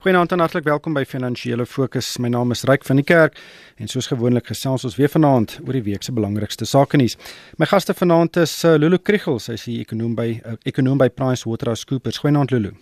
Goeienaand 0.00 0.32
en 0.32 0.40
hartlik 0.40 0.64
welkom 0.64 0.94
by 0.96 1.02
Finansiële 1.04 1.66
Fokus. 1.68 2.06
My 2.24 2.30
naam 2.32 2.54
is 2.54 2.62
Ryk 2.64 2.86
van 2.88 2.96
die 2.96 3.04
Kerk 3.04 3.34
en 3.76 3.88
soos 3.92 4.06
gewoonlik 4.08 4.46
gesels 4.48 4.86
ons 4.88 4.94
weer 4.96 5.10
vanaand 5.12 5.58
oor 5.60 5.76
die 5.76 5.82
week 5.90 6.06
se 6.06 6.14
belangrikste 6.16 6.64
sake 6.64 6.96
nuus. 6.96 7.18
My 7.60 7.68
gaste 7.68 7.92
vanaand 7.92 8.38
is 8.40 8.54
uh, 8.64 8.78
Lulu 8.80 8.96
Kriel, 9.04 9.36
sy 9.44 9.58
is 9.58 9.66
die 9.68 9.74
ekonom 9.82 10.14
by 10.16 10.24
uh, 10.38 10.54
ekonom 10.64 10.96
by 11.02 11.10
PricewaterhouseCoopers. 11.12 12.22
Goeienaand 12.24 12.56
Lulu. 12.56 12.72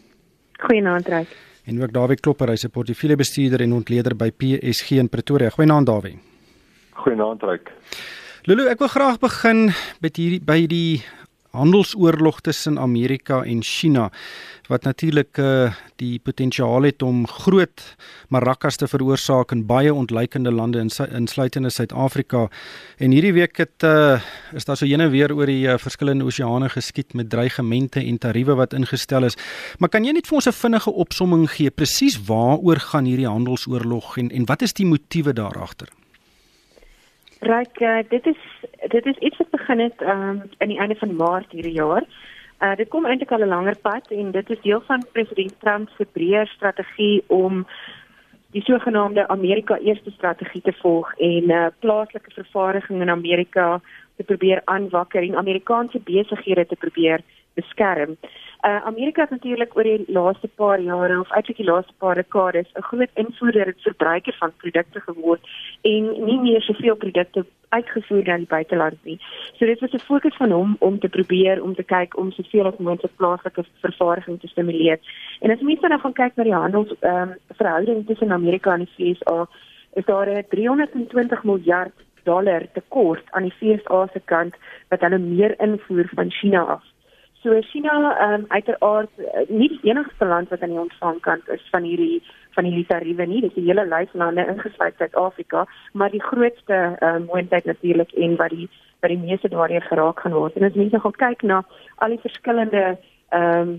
Goeienaand 0.63 1.11
Ryk. 1.11 1.35
En 1.67 1.83
ook 1.83 1.97
Dawie 1.99 2.21
Klopper, 2.23 2.55
hy 2.55 2.61
is 2.61 2.69
'n 2.69 2.71
portefeuljebestuurder 2.71 3.67
en 3.67 3.75
ontleder 3.81 4.15
by 4.15 4.31
PSG 4.31 5.03
in 5.03 5.11
Pretoria. 5.11 5.51
Goeienaand 5.51 5.91
Dawie. 5.91 6.21
Goeienaand 7.03 7.43
Ryk. 7.43 7.73
Lulu, 8.47 8.69
ek 8.71 8.79
wil 8.79 8.95
graag 8.95 9.19
begin 9.19 9.73
by 9.99 10.15
hierdie 10.15 10.39
by 10.39 10.67
die 10.71 11.03
handelsoorlog 11.51 12.41
tussen 12.41 12.79
Amerika 12.79 13.43
en 13.45 13.63
China 13.63 14.11
wat 14.69 14.85
natuurlik 14.85 15.39
uh, 15.41 15.73
die 15.97 16.19
potensiaal 16.21 16.85
het 16.85 17.03
om 17.03 17.23
groot 17.27 17.83
marakas 18.29 18.77
te 18.77 18.89
veroorsaak 18.89 19.53
in 19.57 19.65
baie 19.67 19.95
ontleikende 19.95 20.53
lande 20.53 20.83
insluitende 21.09 21.71
Suid-Afrika. 21.71 22.49
En 22.99 23.15
hierdie 23.17 23.33
week 23.33 23.57
het 23.57 23.87
uh, 23.89 24.21
is 24.53 24.69
daar 24.69 24.77
so 24.77 24.85
ene 24.85 25.09
weer 25.09 25.33
oor 25.35 25.49
die 25.49 25.65
uh, 25.65 25.79
verskillende 25.81 26.29
oseane 26.29 26.69
geskied 26.69 27.17
met 27.17 27.31
dreigemente 27.31 28.05
en 28.05 28.19
tariewe 28.19 28.59
wat 28.61 28.77
ingestel 28.77 29.25
is. 29.25 29.39
Maar 29.79 29.89
kan 29.89 30.05
jy 30.05 30.13
net 30.13 30.29
vir 30.29 30.37
ons 30.37 30.49
'n 30.49 30.61
vinnige 30.61 30.93
opsomming 30.93 31.49
gee 31.51 31.71
presies 31.71 32.21
waaroor 32.29 32.81
gaan 32.93 33.09
hierdie 33.09 33.29
handelsoorlog 33.29 34.19
en 34.19 34.31
en 34.31 34.45
wat 34.45 34.63
is 34.63 34.73
die 34.73 34.87
motiewe 34.87 35.33
daar 35.33 35.57
agter? 35.57 35.89
Ryk, 37.41 37.81
uh, 37.81 37.99
dit 38.09 38.27
is 38.27 38.41
dit 38.89 39.07
is 39.07 39.17
iets 39.17 39.37
wat 39.37 39.51
begin 39.51 39.79
het 39.79 40.01
um, 40.01 40.43
in 40.59 40.69
die 40.69 40.79
einde 40.79 40.97
van 40.99 41.17
Maart 41.17 41.53
hierdie 41.53 41.77
jaar. 41.77 42.05
Uh, 42.59 42.75
dit 42.77 42.89
kom 42.89 43.07
eintlik 43.07 43.31
al 43.31 43.45
'n 43.47 43.49
langer 43.49 43.79
pad 43.79 44.11
en 44.11 44.31
dit 44.31 44.51
is 44.51 44.61
deel 44.61 44.81
van 44.81 45.07
president 45.13 45.55
Trump 45.61 45.89
se 45.89 46.07
breër 46.13 46.47
strategie 46.47 47.23
om 47.27 47.67
die 48.51 48.63
sogenaamde 48.63 49.29
Amerika 49.29 49.79
Eerste 49.79 50.11
strategie 50.11 50.63
te 50.63 50.73
volg 50.73 51.15
en 51.17 51.51
uh, 51.51 51.67
plaaslike 51.79 52.31
vervaardiging 52.31 53.01
in 53.01 53.11
Amerika 53.11 53.81
te 54.17 54.25
probeer 54.25 54.63
aanwakker 54.65 55.23
en 55.23 55.37
Amerikaanse 55.37 55.99
besighede 55.99 56.67
te 56.67 56.77
probeer 56.77 57.21
beskerm. 57.55 58.11
Uh, 58.11 58.48
Amerika 58.61 59.21
het 59.21 59.31
natuurlik 59.31 59.77
oor 59.77 59.83
die 59.83 60.05
laaste 60.07 60.49
paar 60.49 60.81
jare 60.81 61.21
of 61.21 61.31
eintlik 61.31 61.57
die 61.57 61.67
laaste 61.67 61.93
paar 61.99 62.15
dekades 62.15 62.67
'n 62.75 62.83
groot 62.83 63.11
invoerder 63.15 63.67
en 63.67 63.75
verbruiker 63.79 64.35
van 64.39 64.53
produkte 64.57 65.01
geword 65.01 65.41
en 65.83 66.25
nie 66.25 66.41
meer 66.41 66.63
soveel 66.63 66.97
produkte 66.97 67.45
uitgevoer 67.69 68.25
na 68.25 68.37
die 68.37 68.47
buiteland 68.47 68.99
nie. 69.05 69.19
So 69.57 69.67
dit 69.67 69.81
was 69.81 69.93
'n 69.93 69.99
fokus 69.99 70.37
van 70.37 70.51
hom 70.51 70.77
om 70.79 70.99
te 70.99 71.09
probeer 71.09 71.63
om 71.63 71.75
te 71.75 71.83
kyk 71.83 72.17
om 72.17 72.33
soveel 72.33 72.67
as 72.67 72.79
moontlik 72.79 73.17
plaaslike 73.17 73.65
vervaardiging 73.81 74.41
te 74.41 74.47
stimuleer. 74.47 74.99
En 75.41 75.51
as 75.51 75.61
mense 75.61 75.89
dan 75.89 76.01
gaan 76.01 76.13
kyk 76.13 76.37
na 76.37 76.43
die 76.43 76.55
handels 76.55 76.95
ehm 77.01 77.29
um, 77.29 77.35
verhouding 77.57 78.07
tussen 78.07 78.33
Amerika 78.33 78.73
en 78.73 78.85
die 78.85 78.95
VS, 78.97 79.21
is 79.95 80.05
daar 80.05 80.29
'n 80.29 80.45
320 80.49 81.45
miljard 81.45 81.95
dollar 82.25 82.63
tekort 82.73 83.25
aan 83.31 83.43
die 83.43 83.55
VS 83.59 84.13
se 84.13 84.21
kant 84.25 84.55
wat 84.89 85.01
hulle 85.01 85.19
meer 85.19 85.61
invoer 85.61 86.09
van 86.15 86.31
China 86.31 86.61
af. 86.63 86.85
So 87.43 87.61
China 87.71 88.17
ehm 88.19 88.35
um, 88.35 88.45
uiteraard 88.49 89.11
uh, 89.19 89.45
nie 89.49 89.69
die 89.69 89.91
enigste 89.91 90.27
land 90.27 90.49
wat 90.51 90.63
aan 90.63 90.73
die 90.75 90.81
ontvangkant 90.81 91.49
is 91.49 91.63
van 91.71 91.85
hierdie 91.87 92.23
van 92.57 92.65
hierdie 92.67 92.87
tariewe 92.87 93.27
nie. 93.27 93.41
Dit 93.41 93.53
is 93.53 93.61
die 93.61 93.69
hele 93.69 93.85
lys 93.87 94.11
lande 94.13 94.43
ingesluit 94.43 94.97
Suid-Afrika, 94.99 95.67
maar 95.93 96.11
die 96.11 96.23
grootste 96.23 96.75
ehm 96.75 97.15
um, 97.15 97.29
moontlik 97.31 97.65
natuurlik 97.65 98.13
en 98.13 98.35
wat 98.37 98.51
die 98.51 98.67
wat 99.01 99.15
die 99.15 99.19
meeste 99.19 99.49
daardeur 99.49 99.87
geraak 99.87 100.21
gaan 100.21 100.35
word. 100.35 100.57
En 100.57 100.67
as 100.67 100.75
mense 100.75 101.01
gaan 101.01 101.15
kyk 101.21 101.43
na 101.43 101.61
al 101.97 102.17
die 102.17 102.25
verskillende 102.25 102.83
ehm 103.29 103.69
um, 103.69 103.79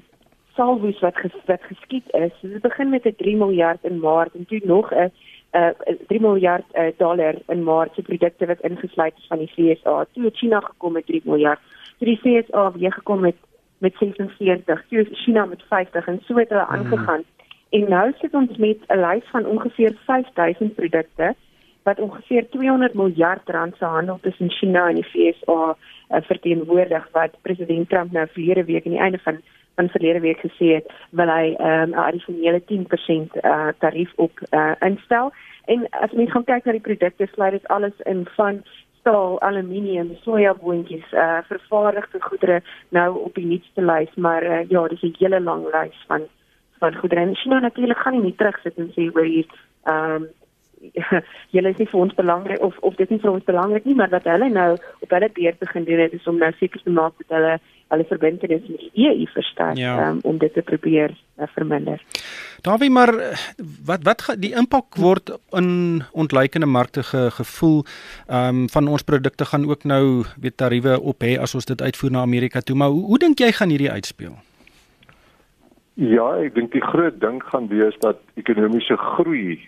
salwes 0.56 1.00
wat 1.04 1.20
ges, 1.20 1.36
wat 1.52 1.68
geskied 1.68 2.08
is, 2.16 2.32
so 2.40 2.48
dit 2.48 2.62
begin 2.62 2.90
met 2.90 3.06
'n 3.06 3.16
3 3.16 3.36
miljard 3.36 3.84
in 3.84 4.00
Maart 4.00 4.36
en 4.36 4.46
toe 4.46 4.62
nog 4.64 4.94
'n 4.94 5.12
uh, 5.52 5.98
3 6.08 6.22
miljard 6.22 6.66
uh, 6.74 6.88
dollar 6.98 7.36
in 7.48 7.64
Maart 7.64 7.94
se 7.96 8.02
produkte 8.02 8.46
wat 8.46 8.62
ingesluit 8.62 9.14
is 9.18 9.28
van 9.28 9.38
die 9.38 9.52
FSA. 9.52 10.06
Toe 10.14 10.32
China 10.34 10.60
gekom 10.60 10.94
met 10.94 11.06
3 11.06 11.22
miljard. 11.24 11.60
Die 11.98 12.18
FSA 12.18 12.72
weer 12.72 12.94
gekom 12.94 13.20
met 13.20 13.36
met 13.80 13.96
46, 14.00 14.86
toe 14.90 15.08
China 15.12 15.46
met 15.46 15.64
50 15.68 16.08
en 16.08 16.20
so 16.24 16.36
het 16.36 16.50
hulle 16.50 16.66
hmm. 16.66 16.76
aangegaan. 16.76 17.24
En 17.70 17.90
nou 17.90 18.12
sit 18.20 18.34
ons 18.34 18.58
met 18.58 18.78
'n 18.88 19.00
lys 19.00 19.26
van 19.32 19.46
ongeveer 19.46 19.94
5000 20.06 20.76
produkte 20.76 21.36
wat 21.84 22.00
ongeveer 22.00 22.50
200 22.50 22.94
miljard 22.94 23.50
rand 23.50 23.76
se 23.78 23.86
handel 23.86 24.20
tussen 24.22 24.52
China 24.52 24.88
en 24.90 24.96
die 24.96 25.06
VSA 25.12 25.76
uh, 25.76 26.22
verteenwoordig 26.22 27.10
wat 27.12 27.38
president 27.42 27.90
Trump 27.90 28.12
nou 28.12 28.28
verlede 28.32 28.64
week 28.64 28.86
aan 28.86 28.92
die 28.92 29.02
einde 29.02 29.20
van 29.24 29.42
van 29.76 29.90
verlede 29.90 30.20
week 30.20 30.40
gesê 30.44 30.68
het 30.76 30.92
wil 31.10 31.30
hy 31.32 31.56
um, 31.60 31.90
'n 31.90 31.94
addisionele 31.94 32.62
10% 32.72 33.38
uh, 33.42 33.68
tarief 33.78 34.12
op 34.16 34.40
uh, 34.50 34.72
instel. 34.80 35.32
En 35.66 35.88
as 35.90 36.12
mens 36.12 36.32
gaan 36.32 36.44
kyk 36.44 36.66
na 36.66 36.72
die 36.72 36.88
produkte, 36.90 37.28
sluit 37.32 37.52
dit 37.52 37.68
alles 37.68 37.96
in 38.04 38.28
van 38.36 38.64
staal, 39.00 39.40
aluminium, 39.42 40.12
sojaboontjies, 40.24 41.12
uh 41.14 41.40
vervaardigde 41.48 42.22
goedere 42.22 42.62
nou 42.90 43.10
op 43.18 43.36
die 43.36 43.46
nuutste 43.46 43.82
lys, 43.82 44.12
maar 44.16 44.44
uh, 44.44 44.70
ja, 44.70 44.88
dis 44.88 45.02
'n 45.02 45.16
hele 45.20 45.42
lang 45.42 45.66
lys 45.74 46.04
van 46.08 46.28
van 46.80 46.96
goedere. 46.96 47.22
En 47.22 47.36
China 47.36 47.60
natuurlik 47.60 47.98
gaan 47.98 48.22
nie 48.22 48.36
terugsit 48.36 48.78
en 48.78 48.92
sê 48.96 49.12
hoe 49.14 49.26
hier 49.26 49.48
ehm 49.84 50.24
julle 51.56 51.70
is 51.70 51.78
nie 51.78 51.88
vir 51.92 52.00
ons 52.00 52.16
belangrik 52.16 52.62
of 52.64 52.78
of 52.80 52.96
dit 52.96 53.08
is 53.08 53.16
nie 53.16 53.24
vir 53.24 53.32
ons 53.32 53.44
belangrik 53.44 53.86
nie, 53.86 53.96
maar 53.96 54.10
wat 54.10 54.28
hulle 54.32 54.50
nou 54.50 54.72
op 55.00 55.10
hulle 55.10 55.30
beurt 55.34 55.60
begin 55.60 55.84
doen 55.84 56.00
het 56.00 56.14
is 56.14 56.28
om 56.28 56.38
nou 56.38 56.52
seker 56.60 56.82
te 56.84 56.94
maak 57.00 57.14
dat 57.24 57.36
hulle 57.38 57.60
hulle 57.90 58.06
verbintenis 58.10 58.68
met 58.68 58.84
die 58.86 59.08
EU 59.08 59.26
versterk 59.34 59.78
ja. 59.78 59.96
um, 60.10 60.20
om 60.24 60.38
dit 60.38 60.54
te 60.54 60.62
probeer 60.62 61.14
uh, 61.14 61.48
verminder. 61.56 62.02
Daarby 62.62 62.90
maar 62.94 63.14
wat 63.86 64.04
wat 64.04 64.26
die 64.38 64.52
impak 64.58 65.00
word 65.00 65.32
in 65.56 66.04
ontleikende 66.12 66.68
markte 66.68 67.04
ge, 67.04 67.30
gevoel 67.40 67.84
ehm 68.28 68.66
um, 68.66 68.68
van 68.70 68.88
ons 68.88 69.04
produkte 69.04 69.46
gaan 69.46 69.66
ook 69.70 69.84
nou 69.84 70.26
weet 70.38 70.58
tariewe 70.58 71.00
op 71.02 71.24
hê 71.24 71.38
as 71.40 71.56
ons 71.56 71.66
dit 71.66 71.82
uitvoer 71.82 72.12
na 72.12 72.22
Amerika 72.22 72.62
toe 72.62 72.76
maar 72.76 72.94
hoe, 72.94 73.06
hoe 73.06 73.18
dink 73.18 73.40
jy 73.40 73.52
gaan 73.52 73.70
hierdie 73.70 73.92
uitspeel? 73.92 74.38
Ja, 76.00 76.30
ek 76.40 76.54
dink 76.56 76.72
die 76.72 76.84
groot 76.84 77.18
ding 77.20 77.42
gaan 77.44 77.68
wees 77.68 77.96
dat 78.00 78.22
ekonomiese 78.40 78.96
groei 78.96 79.60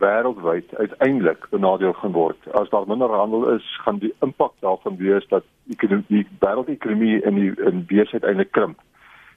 wêreldwyd 0.00 0.74
uiteindelik 0.76 1.46
benadeel 1.50 1.92
gaan 1.92 2.12
word. 2.12 2.52
As 2.52 2.68
daar 2.68 2.86
minder 2.86 3.12
handel 3.12 3.48
is, 3.54 3.66
gaan 3.84 3.98
die 3.98 4.14
impak 4.20 4.52
daarvan 4.60 4.96
wees 4.96 5.26
dat 5.28 5.44
die 5.64 6.26
wêreldekonomie 6.38 7.20
in 7.22 7.34
die 7.34 7.52
in 7.70 7.84
besigheid 7.86 8.24
eintlik 8.24 8.52
krimp. 8.56 8.80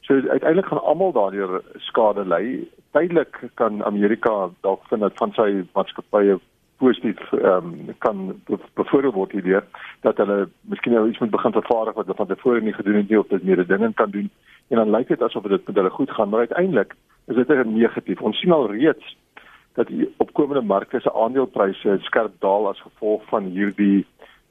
So 0.02 0.14
uiteindelik 0.14 0.66
gaan 0.66 0.84
almal 0.84 1.12
daardeur 1.12 1.62
skade 1.78 2.26
ly. 2.28 2.68
Tydelik 2.92 3.40
kan 3.54 3.84
Amerika 3.84 4.50
dalk 4.62 4.84
vind 4.90 5.02
dat 5.02 5.20
van 5.22 5.32
sy 5.38 5.64
maatskappye 5.74 6.40
positief 6.78 7.20
ehm 7.32 7.70
um, 7.72 7.96
kan 8.04 8.42
bevoordeel 8.74 9.14
word 9.16 9.32
hierdeur 9.32 9.64
dat 10.02 10.18
hulle 10.18 10.50
miskien 10.72 10.94
nou 10.94 11.08
iets 11.10 11.20
moet 11.22 11.32
begin 11.32 11.56
vervaardig 11.56 11.96
wat 11.96 12.06
hulle 12.06 12.18
van 12.18 12.28
tevore 12.28 12.62
nie 12.62 12.74
gedoen 12.74 13.00
het 13.00 13.10
nie 13.10 13.20
of 13.20 13.28
dit 13.28 13.44
meer 13.44 13.68
dinge 13.68 13.94
kan 13.94 14.12
doen 14.12 14.30
en 14.68 14.82
dan 14.82 14.92
lyk 14.92 15.08
dit 15.08 15.22
asof 15.22 15.48
dit 15.48 15.68
met 15.68 15.76
hulle 15.76 15.90
goed 15.90 16.12
gaan 16.12 16.30
maar 16.30 16.48
uiteindelik 16.48 16.96
is 17.28 17.36
dit 17.36 17.66
negatief. 17.66 18.22
Ons 18.22 18.40
sien 18.40 18.52
al 18.52 18.68
reeds 18.72 19.16
dat 19.74 19.88
die 19.88 20.14
opkomende 20.18 20.62
markte 20.62 21.00
se 21.00 21.14
aandelepryse 21.14 21.98
skerp 22.02 22.34
daal 22.40 22.68
as 22.70 22.82
gevolg 22.82 23.24
van 23.30 23.44
hierdie 23.44 24.06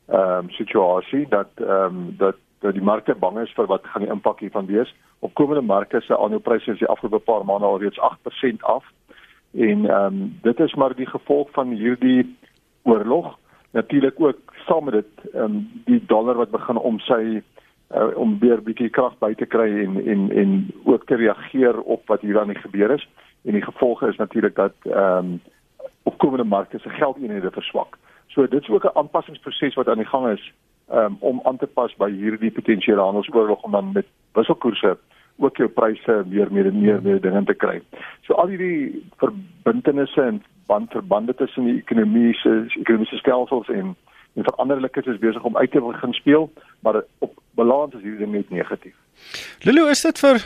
ehm 0.06 0.44
um, 0.44 0.50
situasie 0.50 1.26
dat 1.28 1.48
ehm 1.56 1.84
um, 1.84 2.14
dat 2.18 2.36
dat 2.62 2.72
die 2.72 2.82
markte 2.82 3.14
bang 3.14 3.38
is 3.38 3.52
vir 3.54 3.66
wat 3.66 3.86
gaan 3.86 4.02
die 4.02 4.10
impak 4.10 4.40
hiervan 4.40 4.66
wees. 4.66 4.94
Opkomende 5.18 5.62
markte 5.66 6.00
se 6.00 6.18
aandelepryse 6.18 6.70
is 6.72 6.78
die 6.78 6.88
afgelope 6.88 7.24
paar 7.24 7.44
maande 7.44 7.66
al 7.66 7.80
reeds 7.82 8.00
8% 8.00 8.66
af. 8.74 8.84
En 9.54 9.86
ehm 9.86 10.04
um, 10.04 10.38
dit 10.42 10.60
is 10.60 10.74
maar 10.74 10.94
die 10.96 11.06
gevolg 11.06 11.50
van 11.50 11.70
hierdie 11.70 12.36
oorlog. 12.82 13.38
Natuurlik 13.70 14.20
ook 14.20 14.54
saam 14.66 14.84
met 14.84 14.94
dit 14.94 15.32
ehm 15.32 15.44
um, 15.44 15.82
die 15.84 16.02
dollar 16.06 16.36
wat 16.36 16.50
begin 16.50 16.76
om 16.76 16.98
sy 16.98 17.42
uh, 17.94 18.16
om 18.16 18.38
weer 18.38 18.62
bietjie 18.62 18.90
krag 18.90 19.18
by 19.18 19.34
te 19.34 19.46
kry 19.46 19.68
en 19.84 19.98
en 20.06 20.30
en 20.30 20.70
ook 20.84 21.06
te 21.06 21.14
reageer 21.14 21.80
op 21.80 22.06
wat 22.06 22.20
hier 22.20 22.40
aan 22.40 22.52
die 22.52 22.62
gebeur 22.64 22.90
is 22.90 23.08
en 23.44 23.52
die 23.52 23.62
gevolge 23.62 24.08
is 24.08 24.16
natuurlik 24.16 24.54
dat 24.54 24.74
ehm 24.82 25.18
um, 25.18 25.40
opkomende 26.02 26.44
markte 26.44 26.78
se 26.78 26.88
geldeenhede 26.88 27.50
verswak. 27.50 27.98
So 28.26 28.46
dit 28.46 28.62
is 28.62 28.68
ook 28.68 28.84
'n 28.84 28.96
aanpassingsproses 28.98 29.74
wat 29.74 29.88
aan 29.88 30.02
die 30.02 30.12
gang 30.12 30.28
is 30.28 30.52
um, 30.92 31.16
om 31.18 31.40
aan 31.42 31.56
te 31.56 31.66
pas 31.66 31.94
by 31.96 32.10
hierdie 32.10 32.50
potensiële 32.50 33.00
handelsoorlog 33.00 33.62
om 33.62 33.70
dan 33.70 33.92
met 33.92 34.06
wisselkoerse 34.32 34.96
ook 35.36 35.56
jou 35.56 35.68
pryse 35.68 36.24
meer 36.26 36.52
meer 36.52 36.66
en 36.66 36.80
meer 36.80 37.02
meer 37.02 37.20
dinge 37.20 37.44
te 37.44 37.54
kry. 37.54 37.80
So 38.20 38.34
al 38.34 38.46
hierdie 38.46 39.04
verbintenisse 39.16 40.22
en 40.22 40.42
bandverbande 40.66 41.34
tussen 41.34 41.64
die 41.64 41.76
ekonomiese 41.76 42.66
ekonomiese 42.78 43.16
stelsels 43.16 43.68
en 43.68 43.96
en 44.34 44.48
veranderlikes 44.48 45.06
is 45.06 45.20
besig 45.20 45.44
om 45.44 45.56
uit 45.56 45.70
te 45.70 45.80
begin 45.80 46.12
speel, 46.12 46.50
maar 46.80 47.02
op 47.18 47.32
balans 47.54 47.94
is 47.94 48.04
hierdie 48.04 48.26
net 48.26 48.50
negatief. 48.50 48.94
Lulu, 49.66 49.88
is 49.90 50.02
dit 50.02 50.18
vir 50.22 50.40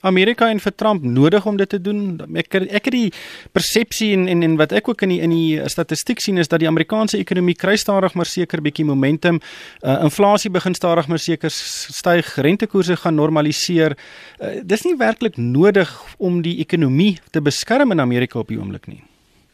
Amerika 0.00 0.48
en 0.52 0.60
vir 0.60 0.74
Trump 0.76 1.04
nodig 1.04 1.46
om 1.46 1.56
dit 1.56 1.68
te 1.68 1.80
doen? 1.80 2.18
Ek 2.36 2.54
ek 2.60 2.88
het 2.88 2.94
die 2.94 3.12
persepsie 3.56 4.10
en, 4.16 4.26
en 4.28 4.44
en 4.44 4.56
wat 4.60 4.72
ek 4.76 4.88
ook 4.92 5.04
in 5.06 5.14
die 5.14 5.20
in 5.24 5.32
die 5.32 5.68
statistiek 5.68 6.20
sien 6.20 6.38
is 6.38 6.48
dat 6.48 6.60
die 6.60 6.68
Amerikaanse 6.68 7.18
ekonomie 7.18 7.56
kry 7.56 7.76
stadig 7.80 8.14
maar 8.14 8.28
seker 8.28 8.62
bietjie 8.64 8.86
momentum. 8.88 9.40
Uh, 9.82 9.98
inflasie 10.04 10.52
begin 10.52 10.76
stadig 10.76 11.08
maar 11.08 11.22
seker 11.22 11.52
styg, 11.52 12.34
rentekoerse 12.36 12.96
gaan 12.96 13.16
normaliseer. 13.16 13.96
Uh, 14.40 14.58
dis 14.62 14.84
nie 14.84 14.96
werklik 14.96 15.36
nodig 15.36 15.92
om 16.18 16.42
die 16.42 16.58
ekonomie 16.64 17.18
te 17.32 17.44
beskerm 17.44 17.92
in 17.92 18.04
Amerika 18.04 18.40
op 18.40 18.52
die 18.52 18.60
oomblik 18.60 18.88
nie. 18.88 19.02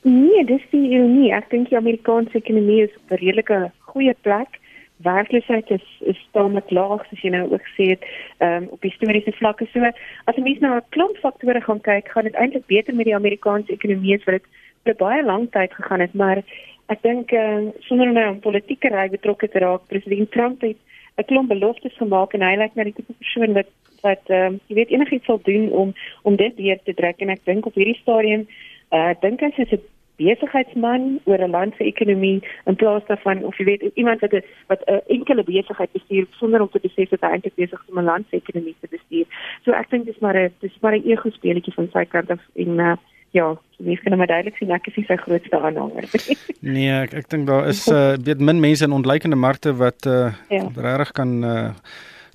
Nee, 0.04 0.44
dis 0.44 0.64
die 0.68 0.90
ironie. 0.92 1.30
Ek 1.32 1.46
dink 1.48 1.70
die 1.70 1.78
Amerikaanse 1.78 2.36
ekonomie 2.36 2.82
is 2.84 2.96
op 2.98 3.12
'n 3.12 3.20
redelike 3.24 3.70
goeie 3.88 4.14
plek. 4.20 4.60
Werkloosheid 5.06 5.70
is 5.70 5.86
is 6.00 6.18
tamelik 6.32 6.70
laag, 6.70 7.06
soos 7.08 7.22
jy 7.22 7.30
nou 7.30 7.52
ook 7.52 7.64
sê 7.76 7.86
dit, 7.96 8.04
um, 8.38 8.66
op 8.70 8.82
historiese 8.82 9.32
vlakke. 9.32 9.66
So 9.72 9.80
as 9.80 10.36
'n 10.36 10.42
mens 10.42 10.60
na 10.60 10.76
'n 10.76 10.82
klomp 10.90 11.16
faktore 11.16 11.60
gaan 11.60 11.80
kyk, 11.80 12.08
gaan 12.08 12.24
dit 12.24 12.34
eintlik 12.34 12.66
beter 12.66 12.94
met 12.94 13.04
die 13.04 13.14
Amerikaanse 13.14 13.72
ekonomie 13.72 14.14
as 14.14 14.24
wat 14.24 14.34
dit 14.34 14.46
vir 14.84 14.94
baie 14.94 15.24
lank 15.24 15.52
tyd 15.52 15.72
gegaan 15.72 16.00
het, 16.00 16.14
maar 16.14 16.42
ek 16.88 17.02
dink 17.02 17.32
uh, 17.32 17.64
sonder 17.80 18.12
nou 18.12 18.34
'n 18.34 18.40
politieke 18.40 18.88
ry 18.88 19.08
betrokke 19.08 19.48
te 19.48 19.58
raak, 19.58 19.88
president 19.88 20.30
Trump 20.30 20.60
het 20.60 20.76
'n 21.16 21.24
klomp 21.24 21.48
beloftes 21.48 21.96
gemaak 21.96 22.34
en 22.34 22.42
hy 22.42 22.56
lyk 22.56 22.74
na 22.74 22.84
die 22.84 22.92
tipe 22.92 23.12
persoon 23.12 23.52
wat 23.54 23.70
wat 24.02 24.24
um, 24.28 24.60
jy 24.68 24.74
weet 24.74 24.90
enigiets 24.90 25.24
sal 25.24 25.40
doen 25.42 25.70
om 25.72 25.94
om 26.22 26.36
dit 26.36 26.54
weer 26.56 26.78
te 26.84 26.94
trek 26.94 27.20
en 27.20 27.30
ek 27.30 27.44
dink 27.44 27.66
op 27.66 27.74
hierdie 27.74 28.00
stadium 28.02 28.46
eh 28.90 28.98
uh, 28.98 29.14
dink 29.20 29.40
hy 29.40 29.52
is 29.56 29.72
'n 29.72 29.80
besigheidsman 30.16 31.20
oor 31.24 31.38
'n 31.38 31.50
land 31.50 31.74
se 31.76 31.84
ekonomie 31.84 32.42
in 32.66 32.76
plaas 32.76 33.06
daarvan 33.06 33.44
of 33.44 33.56
jy 33.58 33.64
weet 33.64 33.82
iemand 33.94 34.20
wat 34.20 34.32
'n 34.32 34.44
wat 34.66 34.82
'n 34.86 35.00
enkele 35.06 35.44
besigheid 35.44 35.92
bestuur 35.92 36.26
sonder 36.30 36.60
om 36.60 36.70
te 36.70 36.80
besef 36.82 37.08
dat 37.08 37.20
hy 37.20 37.30
eintlik 37.30 37.54
besig 37.54 37.80
is 37.82 37.90
om 37.90 37.98
'n 37.98 38.04
land 38.04 38.26
se 38.30 38.36
ekonomie 38.36 38.76
te 38.80 38.88
bestuur. 38.90 39.26
So 39.64 39.72
ek 39.72 39.90
dink 39.90 40.04
dis 40.04 40.20
maar 40.20 40.36
'n 40.36 40.52
dis 40.60 40.78
maar 40.80 40.96
'n 40.96 41.08
ego 41.10 41.30
speletjie 41.30 41.74
van 41.74 41.88
sy 41.92 42.04
kant 42.04 42.30
af 42.30 42.40
en 42.54 42.78
uh, 42.78 42.96
ja, 43.34 43.56
mens 43.76 44.00
kan 44.00 44.16
maar 44.16 44.26
duidelik 44.26 44.56
sien 44.56 44.70
ek 44.70 44.86
is 44.86 44.96
nie 44.96 45.06
sy 45.08 45.16
grootste 45.16 45.58
aanhanger 45.58 46.06
nie. 46.12 46.36
nee, 46.76 46.90
ek 46.90 47.14
ek 47.14 47.28
dink 47.28 47.46
daar 47.50 47.66
is 47.68 47.82
uh, 47.90 48.14
weet 48.28 48.40
min 48.40 48.60
mense 48.62 48.84
in 48.84 48.92
ontleikende 48.92 49.36
markte 49.36 49.74
wat 49.74 50.06
uh, 50.06 50.32
ja. 50.48 50.68
regtig 50.76 51.12
kan 51.18 51.44
uh, 51.44 51.70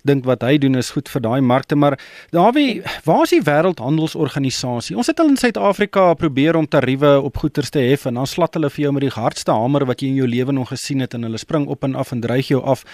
dink 0.03 0.25
wat 0.25 0.43
hy 0.43 0.57
doen 0.57 0.75
is 0.75 0.91
goed 0.95 1.09
vir 1.09 1.21
daai 1.21 1.41
markte, 1.41 1.75
maar 1.75 1.97
Dawie, 2.31 2.81
waar 3.05 3.23
is 3.23 3.33
die 3.35 3.41
wêreldhandelsorganisasie? 3.45 4.97
Ons 4.97 5.07
het 5.07 5.19
al 5.19 5.31
in 5.33 5.37
Suid-Afrika 5.37 6.13
probeer 6.13 6.55
om 6.55 6.67
tariewe 6.67 7.19
op 7.21 7.37
goederes 7.37 7.69
te 7.69 7.79
hef 7.79 8.05
en 8.05 8.19
dan 8.19 8.27
slat 8.27 8.53
hulle 8.57 8.69
vir 8.69 8.83
jou 8.85 8.93
met 8.93 9.07
die 9.07 9.15
hardste 9.15 9.51
hamer 9.55 9.85
wat 9.89 10.01
jy 10.01 10.13
in 10.13 10.21
jou 10.21 10.29
lewe 10.29 10.55
nog 10.55 10.69
gesien 10.73 10.99
het 11.05 11.13
en 11.13 11.27
hulle 11.27 11.41
spring 11.41 11.67
op 11.67 11.83
en 11.83 11.95
af 11.95 12.11
en 12.11 12.21
dreig 12.21 12.47
jou 12.47 12.61
af. 12.63 12.85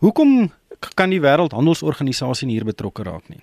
Hoekom 0.00 0.50
kan 0.94 1.10
die 1.10 1.22
wêreldhandelsorganisasie 1.22 2.48
hier 2.50 2.66
betrokke 2.68 3.06
raak 3.06 3.28
nie? 3.28 3.42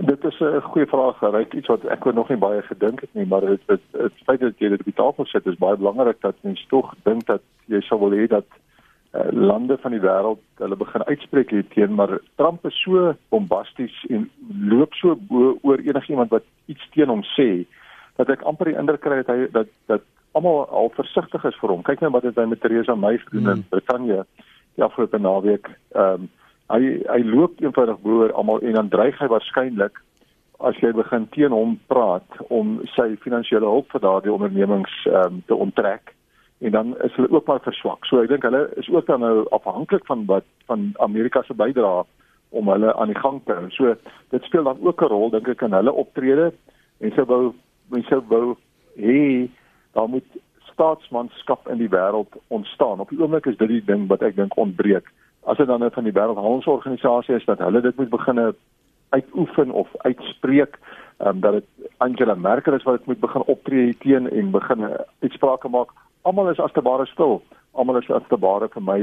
Dit 0.00 0.24
is 0.24 0.40
'n 0.40 0.60
goeie 0.60 0.86
vraag, 0.86 1.20
reg 1.20 1.52
iets 1.52 1.68
wat 1.68 1.84
ek 1.84 2.04
nog 2.14 2.28
nie 2.28 2.38
baie 2.38 2.62
gedink 2.62 3.00
het 3.00 3.14
nie, 3.14 3.26
maar 3.26 3.40
dit 3.40 3.60
dit 3.66 4.12
feit 4.24 4.40
dat 4.40 4.54
jy 4.58 4.68
dit 4.68 4.80
op 4.80 4.84
die 4.84 4.94
tafel 4.94 5.26
sit 5.26 5.46
is 5.46 5.58
baie 5.58 5.76
belangrik 5.76 6.20
dat 6.20 6.34
mens 6.40 6.66
tog 6.68 6.94
dink 7.04 7.26
dat 7.26 7.42
jy 7.66 7.80
sou 7.80 8.00
wil 8.00 8.10
hê 8.18 8.26
dat 8.26 8.44
uh, 9.14 9.26
lande 9.32 9.76
van 9.82 9.94
die 9.96 10.02
wêreld 10.02 10.42
hulle 10.62 10.76
begin 10.76 11.04
uitspreek 11.08 11.50
hier 11.50 11.66
teen 11.74 11.94
maar 11.94 12.18
Trump 12.36 12.66
is 12.66 12.78
so 12.84 13.14
bombasties 13.28 13.96
en 14.08 14.30
loop 14.70 14.94
so 14.94 15.16
bo 15.30 15.58
oor 15.62 15.82
enigiemand 15.84 16.30
wat 16.30 16.46
iets 16.66 16.88
teen 16.94 17.12
hom 17.12 17.22
sê 17.36 17.50
dat 18.20 18.30
ek 18.30 18.44
amper 18.48 18.70
die 18.70 18.78
indruk 18.78 19.02
kry 19.04 19.22
dat 19.22 19.32
hy 19.32 19.46
dat 19.54 19.70
dat 19.90 20.06
almal 20.32 20.68
al 20.68 20.92
versigtig 20.94 21.44
is 21.44 21.56
vir 21.60 21.72
hom. 21.72 21.82
Kyk 21.82 22.04
net 22.04 22.12
wat 22.14 22.26
het 22.28 22.38
hy 22.38 22.46
met 22.50 22.60
Theresa 22.62 22.94
May 22.94 23.18
gedoen 23.18 23.48
hmm. 23.48 23.56
in 23.56 23.64
Brittanje 23.72 24.20
die 24.78 24.84
afgelope 24.86 25.18
naweek. 25.18 25.72
Ehm 25.94 26.26
um, 26.26 26.30
hy 26.70 27.00
hy 27.10 27.24
loop 27.26 27.56
eenvoudig 27.58 27.96
bo 28.04 28.20
oor 28.22 28.32
almal 28.38 28.60
en 28.62 28.76
dan 28.78 28.88
dreig 28.92 29.16
hy 29.18 29.26
waarskynlik 29.26 29.96
as 30.62 30.76
jy 30.78 30.92
begin 30.94 31.24
teen 31.34 31.50
hom 31.50 31.72
praat 31.90 32.36
om 32.46 32.76
sy 32.92 33.08
finansiële 33.24 33.66
hulp 33.66 33.90
vir 33.90 34.04
daardie 34.04 34.30
ondernemings 34.30 34.92
ehm 35.10 35.40
um, 35.40 35.40
te 35.50 35.58
onttrek 35.66 36.14
en 36.60 36.70
dan 36.70 36.98
is 37.00 37.14
hulle 37.16 37.30
ook 37.30 37.46
maar 37.46 37.60
verswak. 37.60 38.04
So 38.04 38.20
ek 38.20 38.28
dink 38.28 38.42
hulle 38.44 38.66
is 38.80 38.88
ook 38.92 39.06
dan 39.06 39.24
nou 39.24 39.46
afhanklik 39.56 40.04
van 40.06 40.26
wat 40.28 40.44
van 40.68 40.90
Amerika 40.98 41.42
se 41.42 41.54
bydrae 41.54 42.04
om 42.50 42.68
hulle 42.68 42.94
aan 42.94 43.12
die 43.12 43.18
gang 43.18 43.40
te 43.44 43.56
hou. 43.56 43.70
So 43.70 43.94
dit 44.34 44.44
speel 44.44 44.64
dan 44.68 44.82
ook 44.82 45.02
'n 45.02 45.12
rol 45.12 45.30
dink 45.30 45.48
ek 45.48 45.62
in 45.62 45.72
hulle 45.72 45.92
optrede 45.92 46.52
en 47.00 47.12
sou 47.12 47.24
wou 47.24 47.54
mense 47.88 48.20
wou 48.28 48.56
hê 48.96 49.48
daar 49.92 50.08
moet 50.08 50.28
staatsmanskap 50.72 51.68
in 51.68 51.78
die 51.78 51.88
wêreld 51.88 52.36
ontstaan. 52.48 53.00
Op 53.00 53.08
die 53.08 53.20
oomblik 53.20 53.46
is 53.46 53.56
dit 53.56 53.68
die 53.68 53.84
ding 53.84 54.08
wat 54.08 54.22
ek 54.22 54.36
dink 54.36 54.56
ontbreek. 54.56 55.08
As 55.44 55.56
dit 55.56 55.66
dan 55.66 55.80
nou 55.80 55.90
van 55.90 56.04
die 56.04 56.12
wêreldhandelsorganisasie 56.12 57.34
is 57.34 57.44
dat 57.44 57.58
hulle 57.58 57.80
dit 57.80 57.96
moet 57.96 58.08
begine 58.10 58.54
uitoefen 59.10 59.70
of 59.70 59.88
uitspreek 59.96 60.78
um, 61.18 61.40
dat 61.40 61.52
dit 61.52 61.64
Angela 61.96 62.34
Merkel 62.34 62.74
is 62.74 62.82
wat 62.82 62.98
dit 62.98 63.06
moet 63.06 63.20
begin 63.20 63.42
optree 63.42 63.96
teen 63.98 64.30
en 64.30 64.50
begin 64.50 64.86
uitsprake 65.20 65.68
maak 65.68 65.90
almal 66.22 66.50
is 66.50 66.60
as 66.60 66.72
te 66.72 66.82
bare 66.82 67.06
stil. 67.06 67.42
Almal 67.72 68.00
is 68.00 68.10
as 68.10 68.26
te 68.28 68.36
bare 68.36 68.68
vir 68.68 68.82
my 68.82 69.00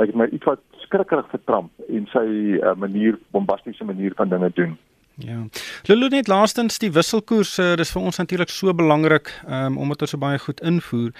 ek 0.00 0.08
het 0.08 0.16
my 0.16 0.26
iets 0.32 0.48
wat 0.48 0.62
skrikkerig 0.86 1.28
vir 1.32 1.42
Trump 1.44 1.88
en 1.88 2.06
sy 2.12 2.24
uh, 2.56 2.72
manier 2.80 3.18
bombastiese 3.34 3.84
manier 3.84 4.14
van 4.16 4.30
dinge 4.32 4.48
doen. 4.56 4.78
Ja. 5.26 5.46
Lulu 5.88 6.08
net 6.08 6.28
laastens 6.28 6.78
die 6.82 6.90
wisselkoers, 6.92 7.56
uh, 7.58 7.72
dis 7.78 7.90
vir 7.94 8.02
ons 8.02 8.18
natuurlik 8.20 8.50
so 8.50 8.74
belangrik 8.74 9.30
um, 9.46 9.78
omdat 9.78 10.02
ons 10.02 10.14
so 10.14 10.18
baie 10.18 10.38
goed 10.38 10.60
invoer. 10.60 11.12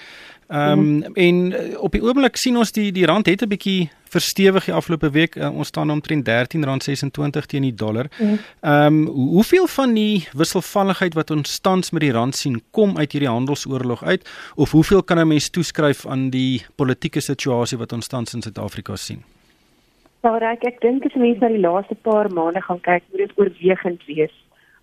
Ehm 0.52 0.78
um, 0.78 0.86
mm. 0.96 1.14
en 1.14 1.36
uh, 1.52 1.80
op 1.80 1.92
die 1.92 2.02
oomblik 2.02 2.36
sien 2.36 2.56
ons 2.60 2.72
die 2.76 2.90
die 2.92 3.06
rand 3.08 3.26
het 3.26 3.42
'n 3.42 3.48
bietjie 3.48 3.90
verstewig 4.12 4.64
die 4.64 4.74
afgelope 4.74 5.10
week. 5.10 5.36
Uh, 5.36 5.48
ons 5.48 5.68
staan 5.68 5.90
omtrent 5.90 6.28
R13.26 6.28 7.46
teen 7.46 7.62
die 7.62 7.74
dollar. 7.74 8.06
Mhm. 8.18 8.36
Ehm 8.60 8.92
mm. 8.92 9.06
um, 9.06 9.28
hoeveel 9.32 9.66
van 9.66 9.94
die 9.94 10.28
wisselvalligheid 10.32 11.14
wat 11.14 11.30
ons 11.30 11.58
tans 11.58 11.90
met 11.90 12.02
die 12.02 12.12
rand 12.12 12.36
sien 12.36 12.62
kom 12.70 12.98
uit 12.98 13.12
hierdie 13.12 13.30
handelsoorlog 13.30 14.04
uit 14.04 14.28
of 14.54 14.70
hoeveel 14.70 15.02
kan 15.02 15.18
'n 15.18 15.28
mens 15.28 15.50
toeskryf 15.50 16.06
aan 16.06 16.30
die 16.30 16.64
politieke 16.74 17.20
situasie 17.20 17.78
wat 17.78 17.92
ons 17.92 18.06
tans 18.06 18.34
in 18.34 18.42
Suid-Afrika 18.42 18.96
sien? 18.96 19.24
Nou, 20.22 20.36
ek 20.38 20.62
ek 20.68 20.76
dink 20.78 21.06
as 21.06 21.14
mense 21.18 21.42
na 21.42 21.48
die 21.50 21.62
laaste 21.62 21.96
paar 22.06 22.28
maande 22.30 22.60
gaan 22.62 22.78
kyk, 22.86 23.02
moet 23.10 23.24
dit 23.24 23.38
oorwegend 23.40 24.04
wees 24.06 24.34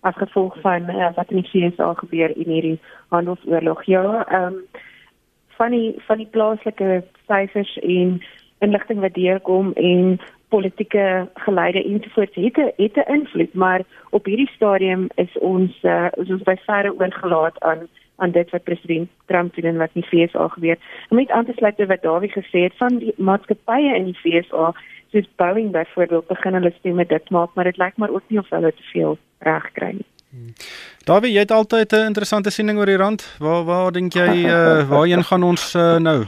as 0.04 0.16
gevolg 0.20 0.56
van 0.60 0.88
uh, 0.92 1.08
wat 1.16 1.30
in 1.32 1.40
die 1.40 1.48
VS 1.48 1.80
gebeur 2.00 2.34
in 2.36 2.50
hierdie 2.52 2.78
handelsoorlog. 3.14 3.80
Ja, 3.88 4.24
ehm 4.26 4.58
um, 4.58 4.58
van 5.56 5.72
die 5.76 5.94
van 6.08 6.20
die 6.20 6.28
plaaslike 6.36 7.02
syfers 7.28 7.72
en 7.80 8.20
inligting 8.64 9.00
wat 9.00 9.16
deurkom 9.16 9.72
en 9.76 10.20
politieke 10.52 11.28
geleide 11.46 11.84
ensovoorts 11.84 12.36
het 12.36 12.56
'n 12.58 12.72
het 12.76 12.96
'n 12.96 13.12
invloed, 13.12 13.54
maar 13.54 13.80
op 14.10 14.24
hierdie 14.24 14.50
stadium 14.56 15.08
is 15.14 15.38
ons 15.38 15.72
uh, 15.82 16.08
is 16.20 16.30
ons 16.30 16.42
by 16.42 16.56
verre 16.66 16.92
oorgelaat 17.00 17.60
aan 17.60 17.88
aan 18.16 18.30
dit 18.30 18.50
wat 18.50 18.64
president 18.64 19.08
Trump 19.26 19.54
doen 19.54 19.64
en 19.64 19.76
wat 19.76 19.90
in 19.92 20.00
die 20.00 20.10
VS 20.10 20.32
gebeur. 20.36 20.78
Om 21.08 21.16
net 21.16 21.30
aan 21.30 21.44
te 21.44 21.52
sluit 21.56 21.76
by 21.76 21.86
wat 21.86 22.02
Dawie 22.02 22.30
gesê 22.30 22.68
het 22.68 22.76
van 22.76 22.98
die 22.98 23.14
maatskappye 23.16 23.94
in 23.96 24.04
die 24.04 24.18
VS 24.22 24.52
soos 25.10 25.28
Boeing 25.36 25.70
byvoorbeeld 25.74 26.26
begin 26.26 26.54
hulle 26.54 26.72
stemme 26.78 27.06
dit 27.06 27.30
maak, 27.30 27.50
maar 27.54 27.64
dit 27.64 27.76
lyk 27.76 27.96
maar 27.96 28.10
ook 28.10 28.22
nie 28.28 28.38
of 28.38 28.48
hulle 28.50 28.72
te 28.72 28.82
veel 28.92 29.18
reg 29.38 29.72
kry 29.72 29.92
nie. 29.98 30.06
Hmm. 30.30 30.52
Dawie, 31.04 31.32
jy 31.32 31.42
het 31.42 31.50
altyd 31.50 31.92
'n 31.92 32.06
interessante 32.06 32.50
siening 32.50 32.78
oor 32.78 32.86
die 32.86 32.96
rand. 32.96 33.36
Waar 33.38 33.64
waar 33.64 33.92
dink 33.92 34.12
jy 34.12 34.46
uh, 34.46 34.88
waarheen 34.92 35.24
gaan 35.24 35.42
ons 35.42 35.74
uh, 35.74 35.96
nou? 35.96 36.26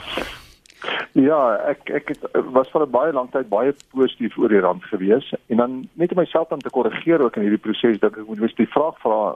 Ja, 1.13 1.55
ek 1.69 1.91
ek 1.91 2.09
het, 2.09 2.23
was 2.33 2.71
vir 2.73 2.83
'n 2.83 2.91
baie 2.91 3.13
lang 3.13 3.31
tyd 3.31 3.49
baie 3.49 3.75
positief 3.95 4.39
oor 4.39 4.49
die 4.49 4.61
rand 4.61 4.85
gewees 4.85 5.35
en 5.47 5.57
dan 5.57 5.89
net 5.95 6.11
om 6.11 6.19
myself 6.19 6.49
dan 6.49 6.59
te 6.59 6.71
korrigeer 6.71 7.23
ook 7.23 7.37
in 7.37 7.43
hierdie 7.43 7.61
proses 7.61 8.01
dink 8.01 8.17
ek 8.17 8.27
moet 8.27 8.41
jy 8.41 8.53
die 8.57 8.75
vraag 8.75 8.99
vra 8.99 9.35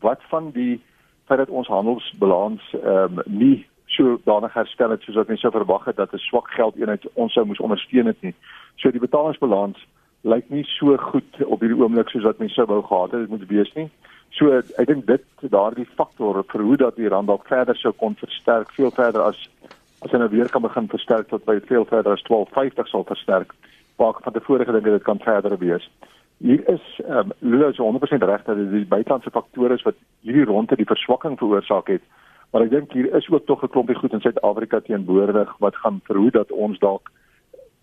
wat 0.00 0.20
van 0.30 0.50
die 0.50 0.80
feit 1.26 1.38
dat 1.38 1.48
ons 1.48 1.68
handelsbalans 1.68 2.62
ehm 2.82 3.18
um, 3.18 3.22
nie 3.26 3.66
so 3.88 4.18
danig 4.24 4.54
herstel 4.54 4.90
het 4.90 5.02
soos 5.02 5.16
wat 5.16 5.28
mense 5.28 5.40
sou 5.46 5.52
verwag 5.52 5.84
het 5.84 5.96
dat 5.96 6.12
'n 6.12 6.18
swak 6.18 6.50
geldeenheid 6.50 7.06
ons 7.14 7.32
sou 7.32 7.44
moes 7.46 7.60
ondersteun 7.60 8.06
het 8.06 8.22
nie. 8.22 8.34
So 8.76 8.90
die 8.90 9.00
betalingsbalans 9.00 9.86
lyk 10.22 10.50
nie 10.50 10.64
so 10.64 10.96
goed 10.96 11.44
op 11.44 11.60
hierdie 11.60 11.78
oomblik 11.78 12.08
soos 12.08 12.24
wat 12.24 12.38
mense 12.38 12.54
sou 12.54 12.66
wou 12.66 12.82
gehad 12.82 13.10
het 13.12 13.20
dit 13.20 13.30
moet 13.30 13.48
wees 13.48 13.72
nie. 13.74 13.90
So 14.30 14.52
ek 14.52 14.86
dink 14.86 15.06
dit 15.06 15.24
daardie 15.40 15.86
faktor 15.96 16.44
vir 16.52 16.62
hoe 16.62 16.76
dat 16.76 16.96
die 16.96 17.08
rand 17.08 17.26
dalk 17.26 17.46
verder 17.46 17.76
sou 17.76 17.92
kon 17.92 18.14
versterk, 18.14 18.72
veel 18.72 18.90
verder 18.90 19.22
as 19.22 19.48
as 20.02 20.12
hy 20.12 20.18
nou 20.18 20.28
weer 20.30 20.48
kan 20.48 20.62
begin 20.62 20.86
versterk 20.88 21.28
tot 21.28 21.44
by 21.44 21.58
veel 21.66 21.84
verder 21.84 22.12
as 22.12 22.22
12.50 22.22 22.86
sal 22.86 23.04
versterk. 23.04 23.54
Maar 23.98 24.14
van 24.22 24.32
tevore 24.32 24.64
gedink 24.64 24.84
dit 24.84 25.02
kan 25.02 25.18
verder 25.18 25.58
wees. 25.58 25.90
Hier 26.38 26.62
is 26.70 26.84
ehm 27.02 27.18
um, 27.18 27.32
Lula 27.38 27.68
is 27.68 27.80
100% 27.82 28.22
reg 28.30 28.44
dat 28.44 28.56
dit 28.56 28.70
die 28.70 28.86
buitelandse 28.86 29.30
faktore 29.30 29.74
is 29.74 29.82
wat 29.82 29.98
hierdie 30.22 30.44
ronde 30.44 30.76
die 30.76 30.86
verswakking 30.86 31.38
veroorsaak 31.38 31.88
het. 31.88 32.02
Maar 32.50 32.64
ek 32.64 32.70
dink 32.70 32.92
hier 32.92 33.14
is 33.16 33.28
ook 33.30 33.46
tog 33.46 33.62
'n 33.62 33.68
klompie 33.68 33.96
goed 33.96 34.12
in 34.12 34.20
Suid-Afrika 34.20 34.80
teenwoordig 34.80 35.56
wat 35.58 35.76
gaan 35.76 36.00
verhoed 36.04 36.32
dat 36.32 36.52
ons 36.52 36.78
dalk 36.78 37.10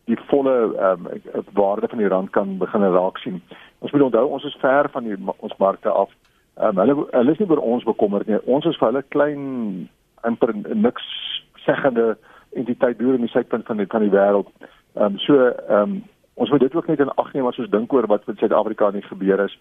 die 0.06 0.18
volle 0.30 0.56
ehm 0.78 1.06
um, 1.06 1.44
waarde 1.54 1.88
van 1.88 1.98
die 1.98 2.08
rand 2.08 2.30
kan 2.30 2.58
begin 2.58 2.82
raak 2.82 3.18
sien. 3.18 3.42
Ons 3.80 3.92
moet 3.92 4.02
onthou 4.02 4.26
ons 4.28 4.44
is 4.44 4.58
ver 4.62 4.90
van 4.90 5.04
die 5.04 5.18
ons 5.38 5.58
markte 5.58 5.90
af. 5.90 6.10
Ehm 6.58 6.68
um, 6.68 6.78
hulle 6.78 7.08
hulle 7.12 7.32
is 7.32 7.38
nie 7.38 7.50
oor 7.50 7.62
ons 7.62 7.84
bekommerd 7.84 8.28
nie. 8.28 8.42
Ons 8.46 8.66
is 8.66 8.78
vir 8.78 8.88
hulle 8.88 9.04
klein 9.08 9.90
amper 10.22 10.54
niks 10.74 11.06
seggende 11.66 12.18
entiteit 12.54 13.00
deur 13.00 13.14
in 13.14 13.26
die 13.26 13.34
suidpunt 13.34 13.66
van 13.66 13.78
die 13.78 13.88
van 13.90 14.02
die 14.02 14.14
wêreld. 14.18 14.50
Ehm 14.94 15.06
um, 15.06 15.18
so 15.18 15.48
ehm 15.48 15.82
um, 15.82 16.04
Ons 16.36 16.50
moet 16.50 16.60
dit 16.60 16.76
ook 16.76 16.88
net 16.88 17.00
in 17.00 17.14
ag 17.16 17.30
neem 17.34 17.46
as 17.48 17.58
ons 17.64 17.70
dink 17.72 17.94
oor 17.94 18.06
wat 18.12 18.26
met 18.28 18.38
Suid-Afrika 18.38 18.90
nie 18.92 19.02
gebeur 19.02 19.40
is. 19.46 19.54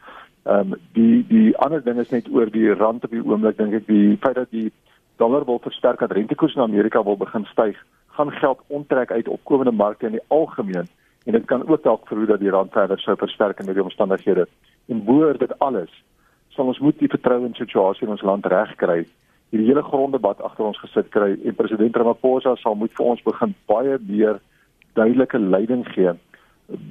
Ehm 0.43 0.73
um, 0.73 0.81
die 0.93 1.27
die 1.29 1.57
ander 1.57 1.85
ding 1.85 2.01
is 2.03 2.11
net 2.11 2.27
oor 2.31 2.51
die 2.51 2.73
rand 2.75 3.05
op 3.05 3.11
die 3.11 3.23
oomblik 3.23 3.57
dink 3.59 3.75
ek 3.79 3.87
die 3.87 4.17
feit 4.25 4.35
dat 4.35 4.51
die 4.51 4.73
dollar 5.17 5.45
wil 5.45 5.59
versterk 5.63 5.99
dat 5.99 6.13
rentekoers 6.13 6.55
in 6.55 6.63
Amerika 6.63 7.03
wil 7.05 7.17
begin 7.17 7.45
styg, 7.45 7.79
gaan 8.07 8.31
geld 8.31 8.61
onttrek 8.67 9.11
uit 9.11 9.29
opkomende 9.29 9.73
markte 9.73 10.07
in 10.07 10.13
die 10.13 10.27
algemeen 10.27 10.89
en 11.25 11.33
dit 11.33 11.45
kan 11.45 11.69
ook 11.69 11.83
dalk 11.83 12.07
verhoed 12.09 12.29
dat 12.29 12.41
die 12.41 12.51
rand 12.51 12.73
verder 12.73 13.01
sou 13.01 13.17
versterk 13.17 13.59
in 13.59 13.65
hierdie 13.65 13.83
omstandighede. 13.83 14.47
En 14.87 15.05
boor 15.05 15.39
dit 15.39 15.59
alles 15.59 16.03
sal 16.49 16.67
ons 16.71 16.79
moet 16.79 16.99
die 16.99 17.09
vertroue 17.09 17.47
in 17.47 17.55
situasie 17.55 18.07
in 18.07 18.13
ons 18.15 18.23
land 18.23 18.47
regkry. 18.47 19.07
Hierdie 19.51 19.69
hele 19.69 19.83
gronddebat 19.83 20.43
agter 20.43 20.69
ons 20.69 20.79
gesit 20.79 21.09
kry 21.15 21.33
en 21.35 21.55
president 21.55 21.97
Ramaphosa 21.97 22.55
sal 22.61 22.77
moet 22.79 22.93
vir 22.95 23.07
ons 23.07 23.25
begin 23.25 23.55
baie 23.67 23.99
meer 24.07 24.39
duidelike 24.95 25.39
leiding 25.39 25.87
gee 25.95 26.15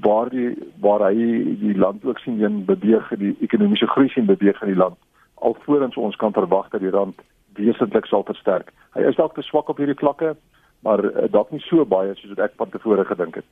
waar 0.06 0.30
die 0.30 0.52
waar 0.80 1.08
hy 1.08 1.30
die 1.62 1.78
land 1.78 2.04
ook 2.06 2.20
sien 2.20 2.40
heen 2.40 2.66
beweeg 2.66 3.08
die 3.18 3.34
ekonomiese 3.42 3.88
groei 3.88 4.10
sien 4.14 4.28
beweeg 4.30 4.62
in 4.62 4.74
die 4.74 4.82
land 4.82 5.00
alvorens 5.36 5.98
ons 5.98 6.16
kan 6.22 6.36
verwag 6.36 6.70
dat 6.70 6.84
die 6.84 6.94
rand 6.94 7.22
wesentlik 7.56 8.06
sal 8.06 8.24
versterk. 8.28 8.74
Hy 8.96 9.08
is 9.10 9.16
dalk 9.16 9.36
te 9.36 9.42
swak 9.42 9.70
op 9.70 9.78
hierdie 9.78 10.00
vlakke, 10.00 10.36
maar 10.84 11.04
uh, 11.06 11.28
dalk 11.32 11.52
nie 11.52 11.64
so 11.64 11.86
baie 11.88 12.16
soos 12.16 12.34
wat 12.36 12.50
ek 12.50 12.58
van 12.60 12.72
tevore 12.74 13.06
gedink 13.08 13.40
het. 13.40 13.48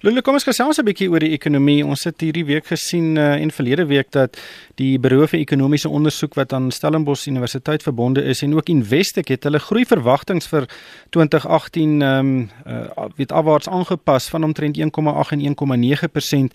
Lulu, 0.00 0.22
kom 0.24 0.38
ons 0.38 0.46
gesels 0.46 0.78
'n 0.78 0.86
bietjie 0.86 1.10
oor 1.10 1.20
die 1.20 1.34
ekonomie. 1.34 1.84
Ons 1.84 2.04
het 2.04 2.20
hierdie 2.20 2.44
week 2.44 2.66
gesien 2.66 3.16
uh, 3.16 3.34
en 3.34 3.50
verlede 3.50 3.86
week 3.86 4.10
dat 4.10 4.38
die 4.76 4.98
Buro 4.98 5.26
vir 5.26 5.40
Ekonomiese 5.40 5.88
Onderzoek 5.88 6.34
wat 6.34 6.52
aan 6.52 6.70
Stellenbosch 6.70 7.26
Universiteit 7.26 7.82
verbonde 7.82 8.22
is 8.22 8.42
en 8.42 8.54
ook 8.54 8.68
Investec 8.68 9.28
het 9.28 9.44
hulle 9.44 9.58
groei 9.58 9.84
verwagtinge 9.84 10.48
vir 10.48 10.68
2018 11.10 12.02
ehm 12.02 12.18
um, 12.18 12.50
uh, 12.66 13.08
weet 13.16 13.32
afwaarts 13.32 13.68
aangepas 13.68 14.28
van 14.28 14.44
omtrent 14.44 14.78
1,8 14.78 15.32
en 15.36 15.42
1,9% 15.42 16.52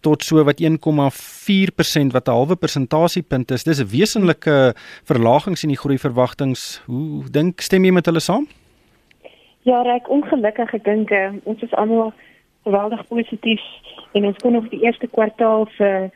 tot 0.00 0.24
so 0.24 0.44
wat 0.44 0.60
1,4% 0.60 2.12
wat 2.12 2.28
'n 2.28 2.30
halwe 2.30 2.56
persentasiepunt 2.56 3.50
is. 3.50 3.64
Dis 3.64 3.80
'n 3.80 3.90
wesenlike 3.90 4.74
verlaging 5.04 5.56
in 5.62 5.68
die 5.68 5.82
groei 5.82 5.98
verwagtinge. 5.98 6.80
Hoe 6.86 7.30
dink 7.30 7.60
stem 7.60 7.84
jy 7.84 7.92
met 7.92 8.06
hulle 8.06 8.20
saam? 8.20 8.46
Ja, 9.62 9.84
ek 9.84 10.08
ongelukkig 10.08 10.70
gedink 10.70 11.10
uh, 11.10 11.32
ons 11.44 11.62
is 11.62 11.74
almal 11.74 12.12
geweldig 12.64 13.06
positief 13.08 13.60
en 14.12 14.24
ons 14.24 14.36
kon 14.36 14.56
op 14.56 14.70
die 14.70 14.82
eerste 14.82 15.06
kwartaal 15.06 15.68
se 15.76 16.10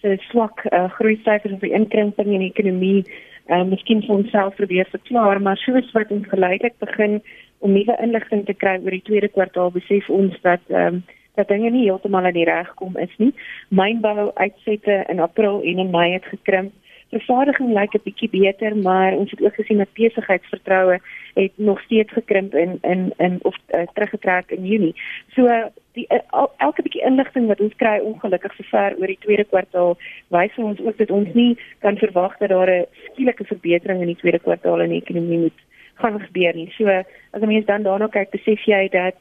se 0.00 0.16
swak 0.30 0.64
uh, 0.70 0.90
groei 0.90 1.16
syfers 1.24 1.52
of 1.52 1.60
die 1.60 1.74
inkrimping 1.74 2.32
in 2.32 2.40
die 2.40 2.52
ekonomie 2.54 3.04
uh, 3.48 3.64
miskien 3.64 4.02
vir 4.06 4.14
onsself 4.14 4.54
probeer 4.54 4.88
verklaar, 4.92 5.40
maar 5.42 5.56
soos 5.56 5.90
wat 5.96 6.10
ons 6.14 6.26
geleidelik 6.30 6.76
begin 6.78 7.18
om 7.58 7.74
nuwe 7.74 7.96
inligting 8.02 8.44
te 8.46 8.54
kry 8.54 8.76
oor 8.82 8.94
die 8.94 9.04
tweede 9.08 9.30
kwartaal, 9.34 9.72
besef 9.74 10.10
ons 10.10 10.36
dat 10.46 10.62
ehm 10.70 11.00
um, 11.00 11.06
dat 11.38 11.48
dinge 11.48 11.70
nie 11.70 11.86
heeltemal 11.86 12.26
aan 12.28 12.36
die 12.36 12.48
reg 12.48 12.74
kom 12.74 12.98
is 12.98 13.14
nie. 13.22 13.32
Mynbou 13.70 14.30
uitsette 14.34 15.04
in 15.08 15.22
April 15.24 15.62
en 15.62 15.78
in 15.84 15.94
Mei 15.94 16.12
het 16.12 16.26
gekrimp 16.34 16.74
vervaardiging 17.10 17.72
lyk 17.72 17.94
'n 17.94 18.04
bietjie 18.04 18.28
beter, 18.28 18.76
maar 18.76 19.12
ons 19.12 19.30
het 19.30 19.42
ook 19.42 19.54
gesien 19.54 19.78
dat 19.78 19.92
besigheidsvertroue 19.92 21.00
het 21.34 21.52
nog 21.56 21.80
steeds 21.80 22.12
gekrimp 22.12 22.54
in 22.54 22.78
in 22.82 23.12
in 23.16 23.38
of 23.42 23.56
uh, 23.68 23.86
teruggetrek 23.94 24.50
in 24.50 24.66
Junie. 24.66 24.94
So 25.34 25.46
die 25.92 26.06
uh, 26.08 26.44
elke 26.56 26.82
bietjie 26.82 27.02
inligting 27.02 27.46
wat 27.46 27.60
ons 27.60 27.76
kry 27.76 27.98
ongelukkig 27.98 28.54
sover 28.54 28.96
oor 28.98 29.06
die 29.06 29.18
tweede 29.20 29.44
kwartaal 29.44 29.96
wys 30.28 30.52
vir 30.54 30.64
ons 30.64 30.80
ook 30.80 30.98
dat 30.98 31.10
ons 31.10 31.32
nie 31.34 31.58
kan 31.78 31.96
verwag 31.96 32.36
dat 32.38 32.48
daar 32.48 32.70
'n 32.70 32.86
skielike 33.04 33.44
verbetering 33.44 34.00
in 34.00 34.12
die 34.12 34.20
tweede 34.22 34.38
kwartaal 34.38 34.80
in 34.80 34.90
die 34.90 35.02
ekonomie 35.02 35.38
moet 35.38 35.60
gaan 35.94 36.20
gebeur 36.20 36.54
nie. 36.54 36.70
So 36.76 36.86
as 37.30 37.42
'n 37.42 37.46
mens 37.46 37.66
dan 37.66 37.82
daarna 37.82 38.06
kyk, 38.06 38.30
besef 38.30 38.60
jy 38.64 38.88
dat 38.88 39.14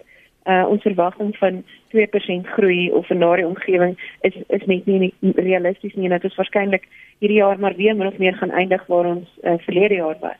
uh, 0.47 0.65
ons 0.69 0.81
verwagting 0.81 1.37
van 1.37 1.63
2% 1.95 2.47
groei 2.55 2.91
of 2.91 3.09
'n 3.09 3.17
nare 3.17 3.47
omgewing 3.47 3.97
is 4.21 4.33
is 4.47 4.65
net 4.65 4.85
nie, 4.85 5.13
nie 5.19 5.33
realisties 5.35 5.93
nie 5.93 6.09
en 6.09 6.19
dit 6.19 6.23
is 6.23 6.35
waarskynlik 6.35 6.87
hierdie 7.19 7.37
jaar 7.37 7.59
maar 7.59 7.75
weer 7.75 7.95
min 7.95 8.07
of 8.07 8.17
meer 8.17 8.33
gaan 8.33 8.51
eindig 8.51 8.85
waar 8.85 9.05
ons 9.05 9.27
uh, 9.43 9.57
verlede 9.57 9.95
jaar 9.95 10.17
was. 10.19 10.39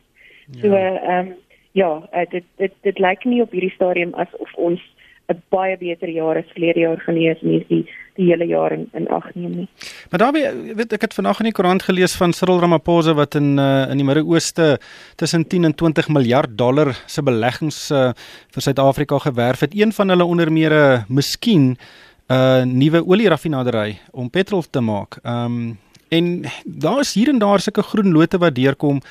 So 0.61 0.67
ehm 0.67 0.95
ja. 1.03 1.19
Um, 1.19 1.35
ja, 1.71 2.09
uh, 2.13 2.25
dit 2.29 2.43
dit 2.57 2.73
dit 2.81 2.99
lyk 2.99 3.23
nie 3.23 3.41
op 3.41 3.51
hierdie 3.51 3.73
stadium 3.75 4.13
asof 4.13 4.53
ons 4.53 4.81
'n 5.27 5.41
baie 5.49 5.77
beter 5.77 6.09
jaar 6.09 6.37
as 6.37 6.51
verlede 6.55 6.79
jaar 6.79 6.99
gelees 7.03 7.41
en 7.43 7.65
die 7.67 7.85
die 8.17 8.25
hele 8.31 8.47
jaar 8.49 8.73
in 8.73 8.87
in 8.97 9.07
ag 9.13 9.27
neem 9.35 9.55
nie. 9.55 9.67
Maar 10.09 10.19
daar 10.19 10.33
weet 10.33 10.93
ek 10.93 11.01
het 11.01 11.13
vanoggend 11.13 11.45
in 11.45 11.51
die 11.51 11.57
koerant 11.57 11.83
gelees 11.83 12.15
van 12.17 12.33
Cyril 12.33 12.59
Ramaphosa 12.59 13.13
wat 13.13 13.35
in 13.35 13.57
uh, 13.59 13.89
in 13.91 14.01
die 14.01 14.07
Midde-Ooste 14.07 14.79
tussen 15.15 15.47
10 15.47 15.63
en 15.69 15.75
20 15.75 16.09
miljard 16.09 16.57
dollar 16.57 16.95
se 17.05 17.21
beleggings 17.21 17.91
uh, 17.91 18.11
vir 18.55 18.61
Suid-Afrika 18.61 19.19
gewerf 19.19 19.59
het. 19.59 19.75
Een 19.75 19.93
van 19.93 20.09
hulle 20.09 20.25
onder 20.25 20.51
meer 20.51 20.71
'n 20.71 20.93
uh, 20.93 21.03
miskien 21.07 21.75
'n 21.75 22.33
uh, 22.33 22.63
nuwe 22.63 23.05
olieraffinaderry 23.05 23.99
om 24.11 24.29
petrol 24.29 24.63
te 24.69 24.81
maak. 24.81 25.19
Ehm 25.23 25.45
um, 25.45 25.77
en 26.09 26.43
daar 26.65 26.99
is 26.99 27.13
hier 27.13 27.29
en 27.29 27.39
daar 27.39 27.59
sulke 27.59 27.83
groen 27.83 28.11
lote 28.11 28.37
wat 28.37 28.55
deurkom. 28.55 29.01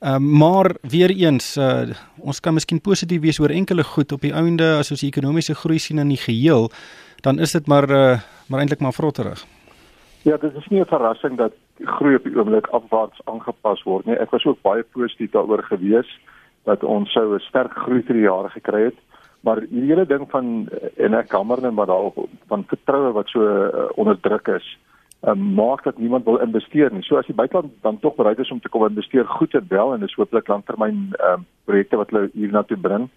Uh, 0.00 0.16
maar 0.18 0.74
weer 0.82 1.10
eens 1.10 1.56
uh, 1.56 1.88
ons 2.20 2.40
kan 2.40 2.54
miskien 2.54 2.80
positief 2.80 3.20
wees 3.20 3.40
oor 3.40 3.50
enkele 3.50 3.84
goed 3.84 4.12
op 4.12 4.20
die 4.20 4.32
einde 4.32 4.76
as 4.78 4.90
ons 4.90 5.00
die 5.00 5.08
ekonomiese 5.08 5.54
groei 5.54 5.78
sien 5.78 5.98
in 5.98 6.12
die 6.12 6.20
geheel, 6.20 6.70
dan 7.24 7.38
is 7.38 7.52
dit 7.52 7.66
maar 7.66 7.90
uh, 7.90 8.20
maar 8.46 8.60
eintlik 8.60 8.80
maar 8.84 8.92
vrotterig. 8.92 9.46
Ja, 10.22 10.36
dit 10.36 10.54
is 10.56 10.66
nie 10.68 10.80
'n 10.80 10.86
verrassing 10.86 11.36
dat 11.36 11.52
groei 11.80 12.14
op 12.14 12.24
die 12.24 12.36
oomblik 12.36 12.66
afwaarts 12.66 13.20
aangepas 13.24 13.82
word 13.82 14.06
nie. 14.06 14.16
Ek 14.16 14.30
was 14.30 14.44
ook 14.44 14.62
baie 14.62 14.82
positief 14.82 15.30
daaroor 15.30 15.62
gewees 15.62 16.18
dat 16.64 16.84
ons 16.84 17.12
sou 17.12 17.34
'n 17.34 17.40
sterk 17.40 17.72
groei 17.72 18.02
vir 18.02 18.14
die 18.14 18.28
jare 18.28 18.50
gekry 18.50 18.82
het, 18.84 18.98
maar 19.40 19.60
die 19.60 19.84
hele 19.88 20.06
ding 20.06 20.30
van 20.30 20.68
en 20.96 21.14
ek 21.14 21.28
kamer 21.28 21.60
net 21.60 21.72
maar 21.72 21.86
daar 21.86 22.12
van 22.48 22.64
vertroue 22.64 23.12
wat 23.12 23.28
so 23.28 23.40
uh, 23.40 23.88
onder 23.96 24.20
druk 24.20 24.48
is 24.48 24.78
um, 25.28 25.54
maak 25.54 25.82
dat 25.84 25.98
niemand 25.98 26.24
wil 26.24 26.38
investeer 26.38 26.92
nie. 26.92 27.02
So 27.02 27.16
as 27.16 27.26
die 27.26 27.34
buiteland 27.34 27.72
dan 27.80 27.98
tog 28.00 28.14
bereid 28.14 28.38
is 28.38 28.50
om 28.50 28.60
te 28.60 28.68
kom 28.68 28.86
investeer, 28.86 29.26
goed 29.26 29.54
en 29.54 29.66
wel 29.68 29.94
en 29.94 30.00
dis 30.00 30.14
hooplik 30.14 30.48
langtermyn 30.48 31.12
ehm 31.18 31.32
um, 31.32 31.46
projekte 31.64 31.96
wat 31.96 32.10
hulle 32.10 32.30
hiernatoe 32.32 32.76
bring. 32.76 33.08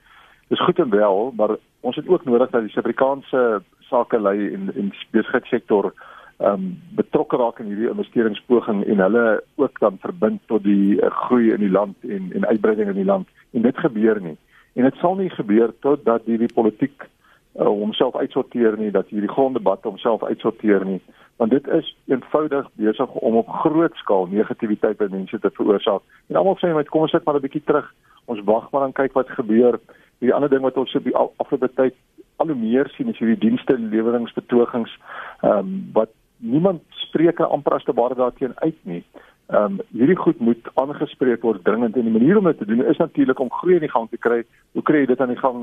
Dis 0.48 0.64
goed 0.64 0.80
en 0.80 0.90
wel, 0.90 1.34
maar 1.36 1.58
ons 1.80 1.96
het 1.96 2.08
ook 2.08 2.26
nodig 2.26 2.50
dat 2.50 2.62
die 2.62 2.72
Suid-Afrikaanse 2.72 3.62
sakelei 3.90 4.54
en 4.54 4.72
en 4.76 4.94
besigheidssektor 5.12 5.94
ehm 6.38 6.54
um, 6.54 6.82
betrokke 6.96 7.38
raak 7.38 7.60
in 7.60 7.72
hierdie 7.74 7.90
investeringspoging 7.90 8.86
en 8.86 9.00
hulle 9.00 9.44
ook 9.56 9.80
dan 9.80 9.98
verbind 10.00 10.42
tot 10.46 10.64
die 10.64 11.02
uh, 11.02 11.12
groei 11.12 11.52
in 11.52 11.60
die 11.66 11.72
land 11.80 11.96
en 12.08 12.32
en 12.34 12.46
uitbreiding 12.46 12.90
in 12.90 13.02
die 13.02 13.12
land. 13.12 13.28
En 13.52 13.62
dit 13.62 13.78
gebeur 13.78 14.22
nie. 14.22 14.38
En 14.74 14.84
dit 14.84 14.96
sal 14.96 15.16
nie 15.16 15.30
gebeur 15.30 15.74
totdat 15.80 16.26
hierdie 16.26 16.54
politiek 16.54 17.10
uh, 17.58 17.66
homself 17.66 18.16
uitsorteer 18.16 18.78
nie, 18.78 18.92
dat 18.92 19.08
hierdie 19.10 19.32
gronddebat 19.32 19.84
homself 19.84 20.24
uitsorteer 20.24 20.86
nie 20.86 21.02
want 21.38 21.52
dit 21.52 21.68
is 21.68 21.96
eenvoudig 22.06 22.70
besig 22.74 23.10
om 23.10 23.36
op 23.36 23.50
groot 23.50 23.96
skaal 23.96 24.26
negativiteit 24.26 24.98
by 24.98 25.08
mense 25.10 25.40
te 25.40 25.50
veroorsaak. 25.54 26.02
En 26.28 26.40
almal 26.40 26.58
sê 26.58 26.72
net 26.74 26.90
kom 26.90 27.06
ons 27.06 27.14
sit 27.14 27.26
maar 27.26 27.38
'n 27.38 27.46
bietjie 27.46 27.64
terug. 27.66 27.94
Ons 28.26 28.42
wag 28.46 28.72
maar 28.72 28.86
en 28.86 28.94
kyk 28.94 29.14
wat 29.14 29.30
gebeur. 29.30 29.80
Die 30.20 30.34
ander 30.34 30.50
ding 30.50 30.62
wat 30.62 30.78
ons 30.78 30.96
op 30.96 31.04
die 31.04 31.16
afgelope 31.16 31.70
tyd 31.76 31.94
al 32.38 32.48
hoe 32.48 32.56
meer 32.56 32.90
sien 32.90 33.10
is 33.10 33.20
hierdie 33.20 33.50
dienste 33.50 33.78
leweringsbetogings 33.78 34.98
ehm 35.42 35.58
um, 35.58 35.90
wat 35.94 36.10
niemand 36.38 36.82
spreek 36.90 37.40
amper 37.40 37.74
as 37.74 37.84
te 37.84 37.94
ware 37.94 38.16
daarteen 38.16 38.54
uit 38.56 38.80
nie. 38.82 39.04
Ehm 39.48 39.64
um, 39.64 39.76
hierdie 39.96 40.18
goed 40.20 40.40
moet 40.44 40.66
aangespreek 40.76 41.42
word 41.42 41.64
dringend 41.64 41.96
en 41.96 42.04
die 42.04 42.12
manier 42.12 42.38
om 42.38 42.44
dit 42.50 42.58
te 42.58 42.66
doen 42.66 42.84
is 42.84 42.98
natuurlik 42.98 43.40
om 43.40 43.52
groei 43.52 43.76
in 43.76 43.86
die 43.86 43.92
gang 43.92 44.10
te 44.10 44.18
kry. 44.18 44.42
Hoe 44.76 44.82
kry 44.84 45.04
jy 45.04 45.06
dit 45.08 45.22
aan 45.22 45.32
die 45.32 45.40
gang? 45.40 45.62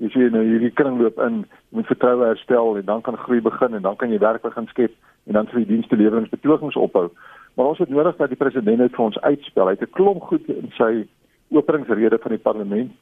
Jy 0.00 0.08
sien 0.12 0.30
nou 0.32 0.44
hierdie 0.44 0.70
kringloop 0.72 1.18
in, 1.24 1.42
jy 1.68 1.76
moet 1.76 1.90
vertroue 1.90 2.24
herstel 2.24 2.78
en 2.80 2.84
dan 2.84 3.02
kan 3.04 3.16
groei 3.16 3.40
begin 3.44 3.74
en 3.76 3.82
dan 3.82 3.96
kan 4.00 4.12
jy 4.12 4.18
werk 4.22 4.40
begin 4.42 4.68
skep 4.70 4.94
en 5.26 5.36
dan 5.36 5.50
vir 5.50 5.60
die 5.60 5.68
dienste 5.74 5.98
leweringsbetogings 6.00 6.78
ophou. 6.80 7.10
Maar 7.56 7.66
ons 7.74 7.78
het 7.78 7.92
nodig 7.92 8.16
dat 8.16 8.32
die 8.32 8.40
president 8.40 8.80
dit 8.80 8.96
vir 8.96 9.04
ons 9.04 9.20
uitspel. 9.20 9.68
Hy 9.68 9.74
het 9.76 9.84
'n 9.84 9.96
klomp 9.98 10.22
goed 10.30 10.48
in 10.48 10.72
sy 10.76 11.04
openingsrede 11.52 12.18
van 12.18 12.32
die 12.32 12.44
parlement 12.48 12.92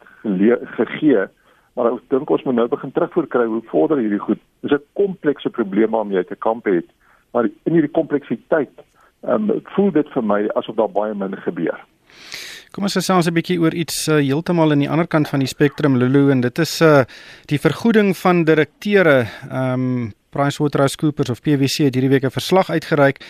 gegee, 0.79 1.29
maar 1.75 1.93
ek 1.93 2.09
dink 2.09 2.31
ons 2.31 2.43
moet 2.43 2.55
nou 2.55 2.67
begin 2.69 2.93
terugvoer 2.93 3.27
kry 3.27 3.47
hoe 3.47 3.63
vorder 3.71 3.99
hierdie 3.99 4.19
goed. 4.27 4.41
Dis 4.63 4.73
'n 4.73 4.83
komplekse 4.93 5.51
probleem 5.51 5.91
waarmee 5.91 6.19
jy 6.19 6.25
te 6.25 6.37
kamp 6.37 6.65
het, 6.65 6.87
maar 7.33 7.45
in 7.45 7.73
hierdie 7.73 7.91
kompleksiteit, 7.91 8.75
um, 9.29 9.51
voel 9.77 9.91
dit 9.93 10.09
vir 10.15 10.25
my 10.25 10.49
asof 10.55 10.77
daar 10.77 10.91
baie 10.93 11.15
min 11.15 11.37
gebeur. 11.37 11.79
Kom 12.75 12.85
ons 12.85 12.97
gesels 12.99 13.29
'n 13.31 13.35
bietjie 13.35 13.61
oor 13.61 13.75
iets 13.75 14.09
uh, 14.09 14.17
heeltemal 14.19 14.73
aan 14.73 14.83
die 14.83 14.91
ander 14.91 15.07
kant 15.07 15.29
van 15.29 15.39
die 15.39 15.49
spektrum 15.49 15.97
Lulu 15.97 16.31
en 16.31 16.41
dit 16.41 16.59
is 16.59 16.81
uh 16.83 17.05
die 17.47 17.59
vergoeding 17.59 18.17
van 18.17 18.45
direkteure 18.45 19.27
um, 19.53 20.13
PricewaterhouseCoopers 20.35 21.31
of 21.31 21.43
PwC 21.43 21.87
het 21.87 21.95
hierdie 21.95 22.11
week 22.11 22.25
'n 22.27 22.35
verslag 22.35 22.71
uitgereik 22.71 23.23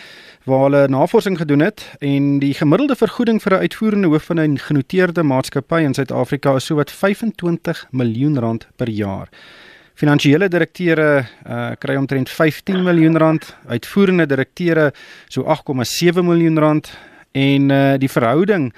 waar 0.45 0.63
hulle 0.63 0.87
navorsing 0.87 1.37
gedoen 1.37 1.59
het 1.61 1.85
en 1.99 2.39
die 2.39 2.53
gemiddelde 2.53 2.95
vergoeding 2.95 3.41
vir 3.41 3.53
'n 3.53 3.61
uitvoerende 3.65 4.07
hoof 4.07 4.25
van 4.25 4.39
'n 4.39 4.57
genoteerde 4.57 5.23
maatskappy 5.23 5.81
in 5.81 5.93
Suid-Afrika 5.93 6.55
is 6.55 6.65
sowat 6.65 6.91
25 6.91 7.87
miljoen 7.91 8.39
rand 8.39 8.67
per 8.75 8.89
jaar. 8.89 9.29
Finansiële 9.95 10.49
direkteure 10.51 11.23
uh, 11.23 11.71
kry 11.79 11.95
omtrent 11.95 12.29
15 12.29 12.83
miljoen 12.83 13.15
rand, 13.17 13.47
uitvoerende 13.71 14.25
direkteure 14.27 14.89
so 15.31 15.45
8,7 15.47 16.19
miljoen 16.27 16.59
rand 16.59 16.89
en 17.31 17.69
uh, 17.71 17.93
die 18.01 18.11
verhouding 18.11 18.73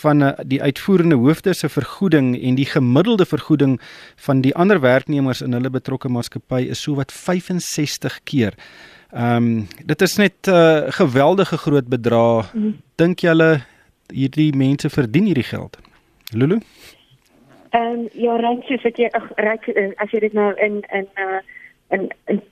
van 0.00 0.22
uh, 0.24 0.30
die 0.48 0.62
uitvoerende 0.62 1.18
hoofde 1.20 1.52
se 1.52 1.68
vergoeding 1.68 2.32
en 2.40 2.56
die 2.56 2.66
gemiddelde 2.66 3.26
vergoeding 3.28 3.76
van 4.26 4.40
die 4.40 4.54
ander 4.56 4.80
werknemers 4.80 5.44
in 5.44 5.52
hulle 5.52 5.70
betrokke 5.70 6.08
maatskappy 6.08 6.64
is 6.72 6.82
sowat 6.82 7.12
65 7.12 8.20
keer. 8.24 8.56
Ehm 9.12 9.36
um, 9.36 9.68
dit 9.86 10.02
is 10.02 10.16
net 10.16 10.48
'n 10.48 10.50
uh, 10.50 10.90
geweldige 10.96 11.56
groot 11.56 11.86
bedrag. 11.86 12.54
Mm. 12.54 12.80
Dink 12.96 13.20
julle 13.20 13.62
hierdie 14.08 14.52
mense 14.56 14.90
verdien 14.90 15.24
hierdie 15.24 15.46
geld? 15.46 15.78
Lulu? 16.32 16.58
Ehm 17.74 17.82
um, 17.82 18.08
ja, 18.12 18.36
reg 18.36 18.60
soos 18.68 18.84
ek 18.86 18.98
ag 19.18 19.30
reg 19.42 19.64
eh, 19.72 19.90
as 19.98 20.12
jy 20.14 20.20
dit 20.22 20.34
nou 20.38 20.52
in 20.62 20.76
in 20.94 21.08
uh 21.18 21.40
in, 21.96 22.04
in 22.30 22.42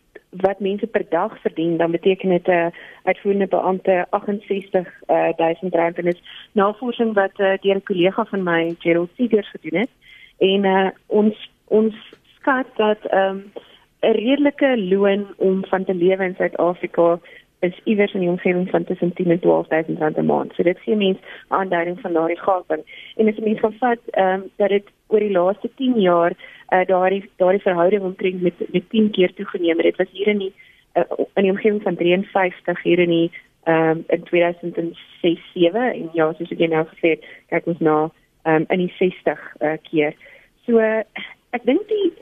wat 0.43 0.61
mense 0.64 0.87
per 0.87 1.05
dag 1.11 1.37
verdien, 1.45 1.76
dan 1.76 1.91
beteken 1.91 2.29
dit 2.29 2.47
'n 2.47 2.50
uh, 2.50 2.67
uitvoerende 3.05 3.47
beampte 3.47 4.07
68000 4.11 5.75
uh, 5.75 5.81
rand 5.81 5.99
en 5.99 6.07
is 6.07 6.23
navorsing 6.52 7.12
wat 7.14 7.38
uh, 7.38 7.52
deur 7.61 7.76
'n 7.76 7.83
kollega 7.91 8.25
van 8.25 8.43
my 8.43 8.75
Gerald 8.79 9.11
Seegers 9.17 9.50
gedoen 9.50 9.81
het. 9.81 9.91
En 10.38 10.64
uh, 10.64 10.88
ons 11.07 11.50
ons 11.64 11.95
skat 12.37 12.67
dat 12.76 13.07
ehm 13.07 13.29
um, 13.29 13.52
'n 14.00 14.19
redelike 14.19 14.79
loon 14.79 15.26
om 15.37 15.64
van 15.67 15.85
te 15.85 15.95
lewe 15.95 16.25
in 16.25 16.35
Suid-Afrika 16.35 17.19
is 17.62 17.81
iewers 17.85 18.14
in 18.14 18.21
die 18.21 18.28
omgewing 18.28 18.71
van 18.71 18.85
tussen 18.85 19.12
10 19.12 19.31
en 19.31 19.40
12000 19.40 19.99
rand 19.99 20.16
'n 20.16 20.26
maand. 20.26 20.52
So 20.54 20.62
dit 20.62 20.78
gee 20.78 20.97
mense 20.97 21.21
aanduiding 21.49 22.00
van 22.00 22.12
daardie 22.12 22.38
gaping. 22.38 22.83
En 23.16 23.28
as 23.28 23.37
jy 23.37 23.45
mens 23.45 23.61
gaan 23.61 23.76
vat 23.78 23.99
ehm 24.11 24.35
um, 24.35 24.50
dat 24.57 24.69
dit 24.69 24.87
oor 25.07 25.19
die 25.21 25.31
laaste 25.31 25.71
10 25.76 26.00
jaar 26.00 26.33
uh, 26.73 26.85
daardie 26.87 27.31
daardie 27.37 27.62
verhouding 27.62 28.02
omtrent 28.02 28.42
met 28.42 28.54
met 28.73 28.90
10 28.90 29.11
keer 29.11 29.35
toegeneem 29.35 29.76
het. 29.76 29.87
Dit 29.87 29.97
was 29.97 30.11
hier 30.11 30.26
in 30.26 30.38
die 30.38 30.52
uh, 30.95 31.02
in 31.35 31.42
die 31.42 31.50
omgewing 31.50 31.83
van 31.83 31.97
53 31.97 32.83
hier 32.83 32.99
in 32.99 33.09
die 33.09 33.31
ehm 33.62 33.90
um, 33.90 34.04
in 34.07 34.23
2006 34.23 35.40
7 35.54 35.92
en 35.92 36.11
ja, 36.12 36.33
soos 36.33 36.50
ek 36.50 36.69
nou 36.69 36.87
gesê 36.87 37.09
het, 37.14 37.25
kyk 37.49 37.66
ons 37.66 37.78
na 37.78 38.11
ehm 38.42 38.54
um, 38.54 38.64
in 38.69 38.78
die 38.78 38.95
60 38.99 39.38
uh, 39.61 39.76
keer. 39.90 40.14
So 40.66 40.78
uh, 40.78 41.02
ek 41.50 41.64
dink 41.64 41.88
die 41.88 42.12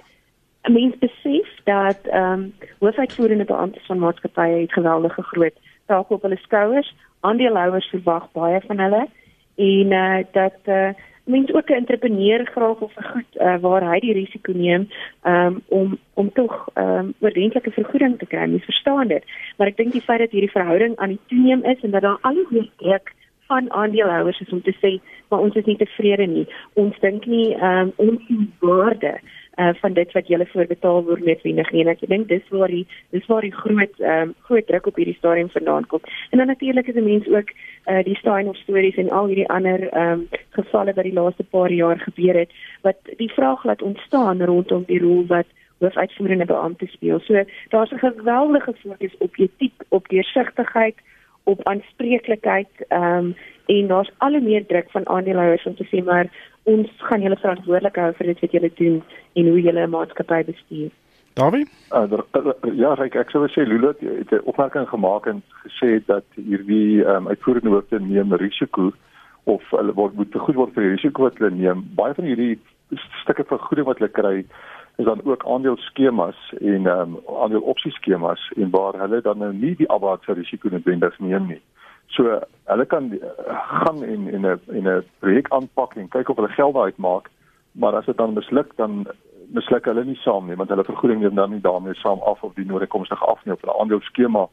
'n 0.63 0.73
mens 0.73 0.99
besef 0.99 1.49
dat 1.65 2.01
ehm 2.03 2.33
um, 2.33 2.55
hoofuitvoerende 2.79 3.45
beamptes 3.45 3.87
van 3.87 3.99
maatskappye 3.99 4.61
het 4.61 4.73
geweldige 4.73 5.23
groot 5.23 5.57
take 5.87 6.15
op 6.15 6.23
hulle 6.23 6.37
skouers. 6.37 6.95
Aandeelhouers 7.21 7.87
verwag 7.87 8.33
baie 8.33 8.61
van 8.67 8.79
hulle 8.79 9.09
en 9.57 9.93
eh 9.93 10.19
uh, 10.19 10.25
dat 10.33 10.59
eh 10.65 10.75
uh, 10.75 10.95
mens 11.25 11.53
ook 11.53 11.69
'n 11.69 11.73
entrepreneur 11.73 12.47
graag 12.47 12.79
wil 12.79 12.91
vergoed 12.95 13.33
uh, 13.37 13.57
waar 13.61 13.93
hy 13.93 13.99
die 14.01 14.13
risiko 14.13 14.53
neem 14.53 14.89
um, 15.25 15.63
om 15.69 15.99
om 16.15 16.33
tog 16.33 16.69
ehm 16.75 16.99
um, 16.99 17.15
oordentlike 17.21 17.71
vergoeding 17.71 18.19
te 18.19 18.27
kry. 18.27 18.47
Mens 18.49 18.65
verstaan 18.65 19.09
dit. 19.09 19.25
Maar 19.57 19.67
ek 19.67 19.77
dink 19.77 19.93
die 19.93 20.07
feit 20.09 20.19
dat 20.19 20.31
hierdie 20.31 20.51
verhouding 20.51 20.97
aan 20.97 21.09
die 21.09 21.21
toeneem 21.27 21.65
is 21.65 21.81
en 21.83 21.91
dat 21.91 22.03
daar 22.03 22.19
al 22.21 22.35
hoe 22.35 22.47
meer 22.51 22.71
druk 22.77 23.13
van 23.47 23.73
aandeelhouers 23.73 24.41
is 24.41 24.49
om 24.49 24.63
te 24.63 24.75
sê 24.83 25.01
maar 25.29 25.41
ons 25.41 25.55
is 25.55 25.65
nie 25.65 25.77
tevrede 25.77 26.27
nie. 26.27 26.47
Ons 26.73 26.99
dink 27.01 27.27
nie 27.27 27.55
ehm 27.55 27.79
um, 27.79 27.93
ons 27.97 28.21
waarde 28.59 29.21
uh, 29.57 29.75
van 29.81 29.93
dit 29.93 30.13
wat 30.13 30.27
julle 30.27 30.47
voorbetaal 30.47 31.05
word 31.05 31.25
net 31.25 31.43
wenig 31.43 31.71
nie. 31.71 31.87
Ek 31.89 32.03
dink 32.09 32.29
dis 32.29 32.47
waar 32.49 32.69
die 32.69 32.87
dis 33.11 33.27
waar 33.27 33.47
die 33.47 33.55
groot 33.55 34.01
um, 34.01 34.35
groot 34.49 34.67
druk 34.67 34.87
op 34.87 34.97
hierdie 34.97 35.17
stadium 35.19 35.51
vandaan 35.51 35.87
kom. 35.87 36.01
En 36.31 36.39
dan 36.39 36.47
natuurlik 36.47 36.87
is 36.87 36.95
die 36.95 37.07
mense 37.07 37.31
ook 37.37 37.53
uh, 37.87 38.03
die 38.05 38.17
Stein 38.17 38.49
of 38.49 38.57
stories 38.57 38.97
en 38.97 39.11
al 39.11 39.27
hierdie 39.27 39.49
ander 39.49 39.87
um, 39.97 40.29
gevalle 40.59 40.95
wat 40.95 41.05
die 41.05 41.17
laaste 41.17 41.45
paar 41.45 41.73
jaar 41.73 41.99
gebeur 41.99 42.39
het 42.45 42.53
wat 42.83 43.15
die 43.17 43.33
vraag 43.33 43.65
laat 43.65 43.83
ontstaan 43.83 44.43
rondom 44.43 44.85
die 44.87 45.01
rol 45.01 45.27
wat 45.27 45.47
hoofuitvoerende 45.81 46.45
beampte 46.45 46.87
speel. 46.87 47.21
So 47.21 47.45
daar's 47.69 47.93
'n 47.93 47.99
geweldige 47.99 48.75
fokus 48.83 49.17
op 49.19 49.37
etiek, 49.37 49.83
op 49.89 50.09
deursigtigheid, 50.09 50.97
op 51.45 51.69
aanspreeklikheid 51.69 52.87
ehm 52.89 53.25
um, 53.25 53.35
en 53.71 53.87
daar's 53.87 54.11
al 54.19 54.31
hoe 54.31 54.41
meer 54.41 54.67
druk 54.67 54.91
van 54.91 55.09
aandeelhouers 55.09 55.67
om 55.67 55.75
te 55.77 55.85
sê 55.87 56.05
maar 56.05 56.27
ons 56.63 56.89
gaan 56.97 57.23
julle 57.23 57.37
verantwoordelik 57.37 57.97
hou 57.97 58.13
vir 58.19 58.27
dit 58.27 58.41
wat 58.41 58.57
julle 58.57 58.71
doen 58.75 58.97
en 59.33 59.49
hoe 59.49 59.61
julle 59.61 59.87
'n 59.87 59.91
maatskappy 59.91 60.45
bestuur. 60.45 60.91
Dawie? 61.35 61.67
Uh, 61.95 62.19
ja, 62.75 62.95
ek 62.99 63.15
ek 63.15 63.31
sou 63.31 63.47
sê 63.49 63.65
Lula 63.67 63.95
het 64.01 64.33
'n 64.33 64.43
opmerking 64.45 64.89
gemaak 64.89 65.27
en 65.27 65.43
gesê 65.65 66.03
dat 66.07 66.25
hierdie 66.35 67.05
um, 67.07 67.29
uitvoerende 67.29 67.71
hoofde 67.71 68.01
neem 68.01 68.35
risiko 68.35 68.93
of 69.45 69.63
hulle 69.71 69.95
word 69.95 70.15
moet 70.15 70.31
vergoed 70.31 70.55
word 70.55 70.75
vir 70.75 70.83
die 70.83 70.95
risiko 70.97 71.23
wat 71.23 71.39
hulle 71.39 71.51
neem. 71.51 71.87
Baie 71.95 72.15
van 72.15 72.25
hierdie 72.25 72.59
stukke 73.23 73.45
vergoeding 73.45 73.87
wat 73.87 73.99
hulle 73.99 74.11
kry 74.11 74.45
is 75.01 75.07
dan 75.07 75.21
ook 75.25 75.47
aandeelskemas 75.47 76.39
en 76.59 76.87
ehm 76.87 77.01
um, 77.01 77.19
aandeelopsieskemas 77.43 78.53
en 78.57 78.71
waar 78.71 78.95
hulle 79.03 79.21
dan 79.21 79.39
nou 79.39 79.53
nie 79.55 79.75
die 79.77 79.91
abaatse 79.91 80.33
risiko 80.33 80.69
noodwendig 80.69 81.19
neem 81.19 81.47
nie. 81.47 81.61
So 82.07 82.41
hulle 82.73 82.87
kan 82.87 83.13
uh, 83.13 83.21
gaan 83.49 84.03
en 84.05 84.29
en 84.35 84.47
'n 84.47 84.61
en 84.79 84.89
'n 84.97 85.05
projek 85.19 85.49
aanpak 85.49 85.95
en 85.95 86.09
kyk 86.09 86.29
of 86.29 86.37
hulle 86.37 86.49
geld 86.49 86.77
uitmaak, 86.77 87.31
maar 87.73 87.95
as 87.97 88.05
dit 88.05 88.17
dan 88.17 88.33
misluk 88.33 88.77
dan 88.77 89.07
misluk 89.55 89.85
hulle 89.85 90.05
nie 90.05 90.21
saam 90.25 90.47
nie 90.47 90.57
want 90.57 90.69
hulle 90.69 90.85
vergoeding 90.85 91.21
neem 91.21 91.35
dan 91.35 91.51
nie 91.51 91.61
daarmee 91.61 91.95
saam 91.95 92.21
af 92.21 92.43
of 92.43 92.55
die 92.55 92.67
noodkomstige 92.67 93.25
af 93.25 93.45
nie 93.45 93.55
op 93.55 93.61
hulle 93.61 93.79
aandeleeskema. 93.81 94.49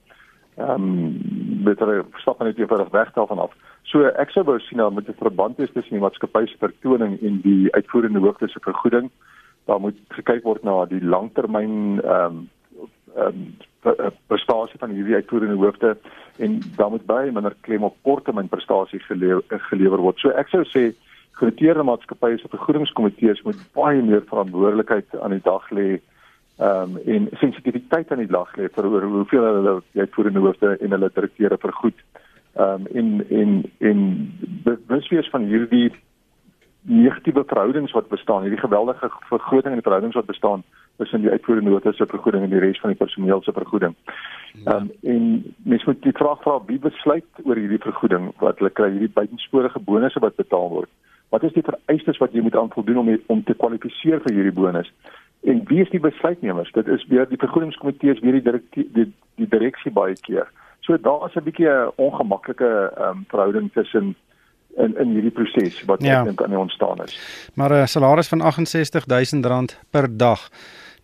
Ehm 0.55 0.71
um, 0.71 1.75
hulle 1.79 2.05
stap 2.15 2.39
net 2.39 2.57
eenvoudig 2.57 2.89
weg 2.89 3.13
daarvan 3.13 3.39
af. 3.39 3.51
So 3.83 4.03
ek 4.03 4.29
sou 4.29 4.43
wou 4.43 4.59
sien 4.59 4.77
dat 4.77 4.93
met 4.93 5.07
'n 5.07 5.23
verband 5.25 5.59
is 5.59 5.71
tussen 5.71 5.93
die 5.93 6.01
maatskappy 6.01 6.45
se 6.45 6.57
vertoning 6.57 7.21
en 7.21 7.41
die 7.41 7.73
uitvoerende 7.73 8.19
hoofde 8.19 8.47
se 8.47 8.59
vergoeding. 8.59 9.11
Daar 9.67 9.81
moet 9.83 9.97
gekyk 10.15 10.45
word 10.47 10.63
na 10.63 10.85
die 10.89 11.03
langtermyn 11.03 11.99
ehm 12.03 12.25
um, 12.25 12.45
ehm 13.17 13.27
um, 13.27 14.15
prestasie 14.27 14.79
van 14.79 14.91
hierdie 14.91 15.15
uitvoerende 15.15 15.55
hoofde 15.55 15.97
en 16.37 16.59
dan 16.75 16.91
moet 16.91 17.05
baie 17.05 17.31
minder 17.31 17.55
klem 17.61 17.83
op 17.83 17.95
korttermyn 18.01 18.49
prestasie 18.51 18.99
gelewer, 18.99 19.43
gelewer 19.69 20.03
word. 20.03 20.19
So 20.19 20.29
ek 20.35 20.51
sou 20.51 20.63
sê 20.67 20.91
genoteerde 21.39 21.83
maatskappye 21.87 22.37
se 22.41 22.51
vergoedingskomitees 22.51 23.43
moet 23.45 23.59
baie 23.77 24.01
meer 24.01 24.23
verantwoordelikheid 24.29 25.19
aan 25.21 25.35
die 25.37 25.43
dag 25.45 25.69
lê 25.71 25.87
ehm 26.57 26.95
um, 26.95 26.99
en 27.05 27.27
sensitiwiteit 27.41 28.11
aan 28.11 28.23
die 28.23 28.31
dag 28.33 28.55
lê 28.57 28.69
vir 28.75 28.89
oor 28.89 29.03
hoeveel 29.13 29.45
hulle 29.45 29.75
uitvoerende 29.95 30.41
hoofde 30.45 30.77
en 30.77 30.95
hulle 30.95 31.11
direkteure 31.13 31.59
vergoed. 31.61 31.99
Ehm 32.57 32.87
um, 32.87 32.87
en 32.99 33.09
en 33.41 33.63
en 33.91 33.99
bewus 34.63 35.09
wees 35.13 35.29
van 35.29 35.45
hierdie 35.51 35.91
negatiewe 36.87 37.43
verhoudings 37.47 37.91
wat 37.91 38.07
bestaan, 38.07 38.41
hierdie 38.41 38.59
geweldige 38.59 39.09
vergroting 39.27 39.73
in 39.75 39.81
die 39.81 39.87
verhoudings 39.87 40.15
wat 40.15 40.25
bestaan 40.25 40.63
tussen 40.97 41.21
die 41.21 41.29
uitvoerende 41.29 41.69
hoofde 41.69 41.93
se 41.93 42.05
vergoeding 42.05 42.43
en 42.43 42.49
die 42.49 42.59
res 42.59 42.79
van 42.79 42.89
die 42.89 42.97
personeel 42.97 43.41
se 43.41 43.51
vergoeding. 43.51 43.95
Ja. 44.53 44.73
Ehm 44.73 44.87
um, 44.87 44.91
en 45.01 45.55
mens 45.57 45.83
moet 45.85 46.01
die 46.01 46.15
vraag 46.15 46.41
vra 46.41 46.61
wie 46.65 46.79
besluit 46.79 47.43
oor 47.43 47.59
hierdie 47.59 47.83
vergoeding 47.83 48.31
wat 48.39 48.57
hulle 48.57 48.71
kry, 48.79 48.89
hierdie 48.91 49.13
buitensporige 49.19 49.79
bonusse 49.79 50.19
wat 50.23 50.35
betaal 50.35 50.69
word. 50.69 50.89
Wat 51.29 51.43
is 51.43 51.53
die 51.53 51.65
vereistes 51.69 52.17
wat 52.23 52.33
jy 52.33 52.41
moet 52.41 52.55
aanvoldoen 52.55 52.97
om 52.97 53.11
om 53.25 53.43
te 53.43 53.53
kwalifiseer 53.53 54.23
vir 54.23 54.33
hierdie 54.39 54.55
bonus? 54.61 54.91
En 55.43 55.61
wie 55.67 55.81
is 55.83 55.91
die 55.91 55.99
besluitnemers? 55.99 56.71
Dit 56.71 56.87
is 56.87 57.03
weer 57.07 57.27
die 57.27 57.41
vergoedingskomitees, 57.43 58.19
weer 58.19 58.39
die 58.39 58.45
direktie, 58.47 58.87
die, 58.93 59.11
die 59.35 59.47
direksie 59.47 59.91
baie 59.91 60.15
keer. 60.15 60.47
So 60.81 60.97
daar 60.97 61.27
is 61.27 61.35
'n 61.35 61.43
bietjie 61.43 61.67
'n 61.67 61.91
ongemaklike 61.95 62.71
ehm 62.95 63.09
um, 63.09 63.25
verhouding 63.27 63.71
tussen 63.73 64.15
in 64.77 64.97
in 64.97 65.13
hierdie 65.15 65.33
proses 65.33 65.79
wat 65.85 66.03
ja. 66.03 66.19
ek 66.19 66.31
dink 66.31 66.41
aan 66.41 66.55
die 66.55 66.59
ontstaan 66.59 67.03
is. 67.05 67.19
Maar 67.53 67.73
'n 67.73 67.87
salaris 67.87 68.27
van 68.27 68.41
R68000 68.41 69.79
per 69.89 70.17
dag 70.17 70.49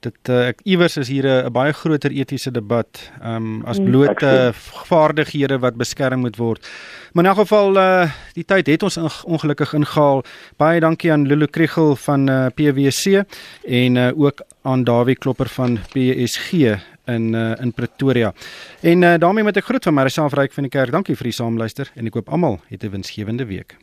dit 0.04 0.32
uh, 0.32 0.50
ek 0.52 0.62
iewers 0.68 0.98
is 1.00 1.10
hier 1.12 1.26
'n 1.28 1.52
baie 1.54 1.74
groter 1.74 2.12
etiese 2.12 2.52
debat 2.52 3.12
um 3.24 3.64
as 3.66 3.80
mm, 3.80 3.86
blote 3.86 4.52
vaardighede 4.90 5.60
wat 5.60 5.76
beskerm 5.80 6.20
moet 6.20 6.38
word. 6.38 6.68
Maar 7.14 7.24
in 7.24 7.30
elk 7.30 7.42
geval 7.48 7.78
uh 7.78 8.12
die 8.34 8.46
tyd 8.46 8.68
het 8.68 8.84
ons 8.84 8.98
ongelukkig 9.24 9.74
ingehaal. 9.74 10.24
Baie 10.58 10.80
dankie 10.80 11.12
aan 11.12 11.28
Lulu 11.28 11.48
Kriegel 11.48 11.96
van 11.96 12.30
uh, 12.30 12.48
PwC 12.56 13.24
en 13.64 13.96
uh, 13.96 14.12
ook 14.16 14.42
aan 14.64 14.84
Dawie 14.84 15.16
Klopper 15.16 15.48
van 15.48 15.80
PSG 15.94 16.80
in 17.06 17.34
uh, 17.34 17.62
in 17.62 17.74
Pretoria. 17.74 18.34
En 18.82 19.02
uh, 19.02 19.18
daarmee 19.18 19.44
met 19.44 19.58
ek 19.58 19.66
groet 19.66 19.84
van 19.84 19.94
myself 19.94 20.34
Ryk 20.34 20.54
van 20.54 20.64
die 20.64 20.72
kerk. 20.72 20.92
Dankie 20.92 21.16
vir 21.16 21.32
die 21.32 21.36
saamluister 21.36 21.92
en 21.96 22.08
ek 22.08 22.14
hoop 22.14 22.30
almal 22.30 22.62
het 22.68 22.84
'n 22.84 22.90
winsgewende 22.90 23.46
week. 23.46 23.78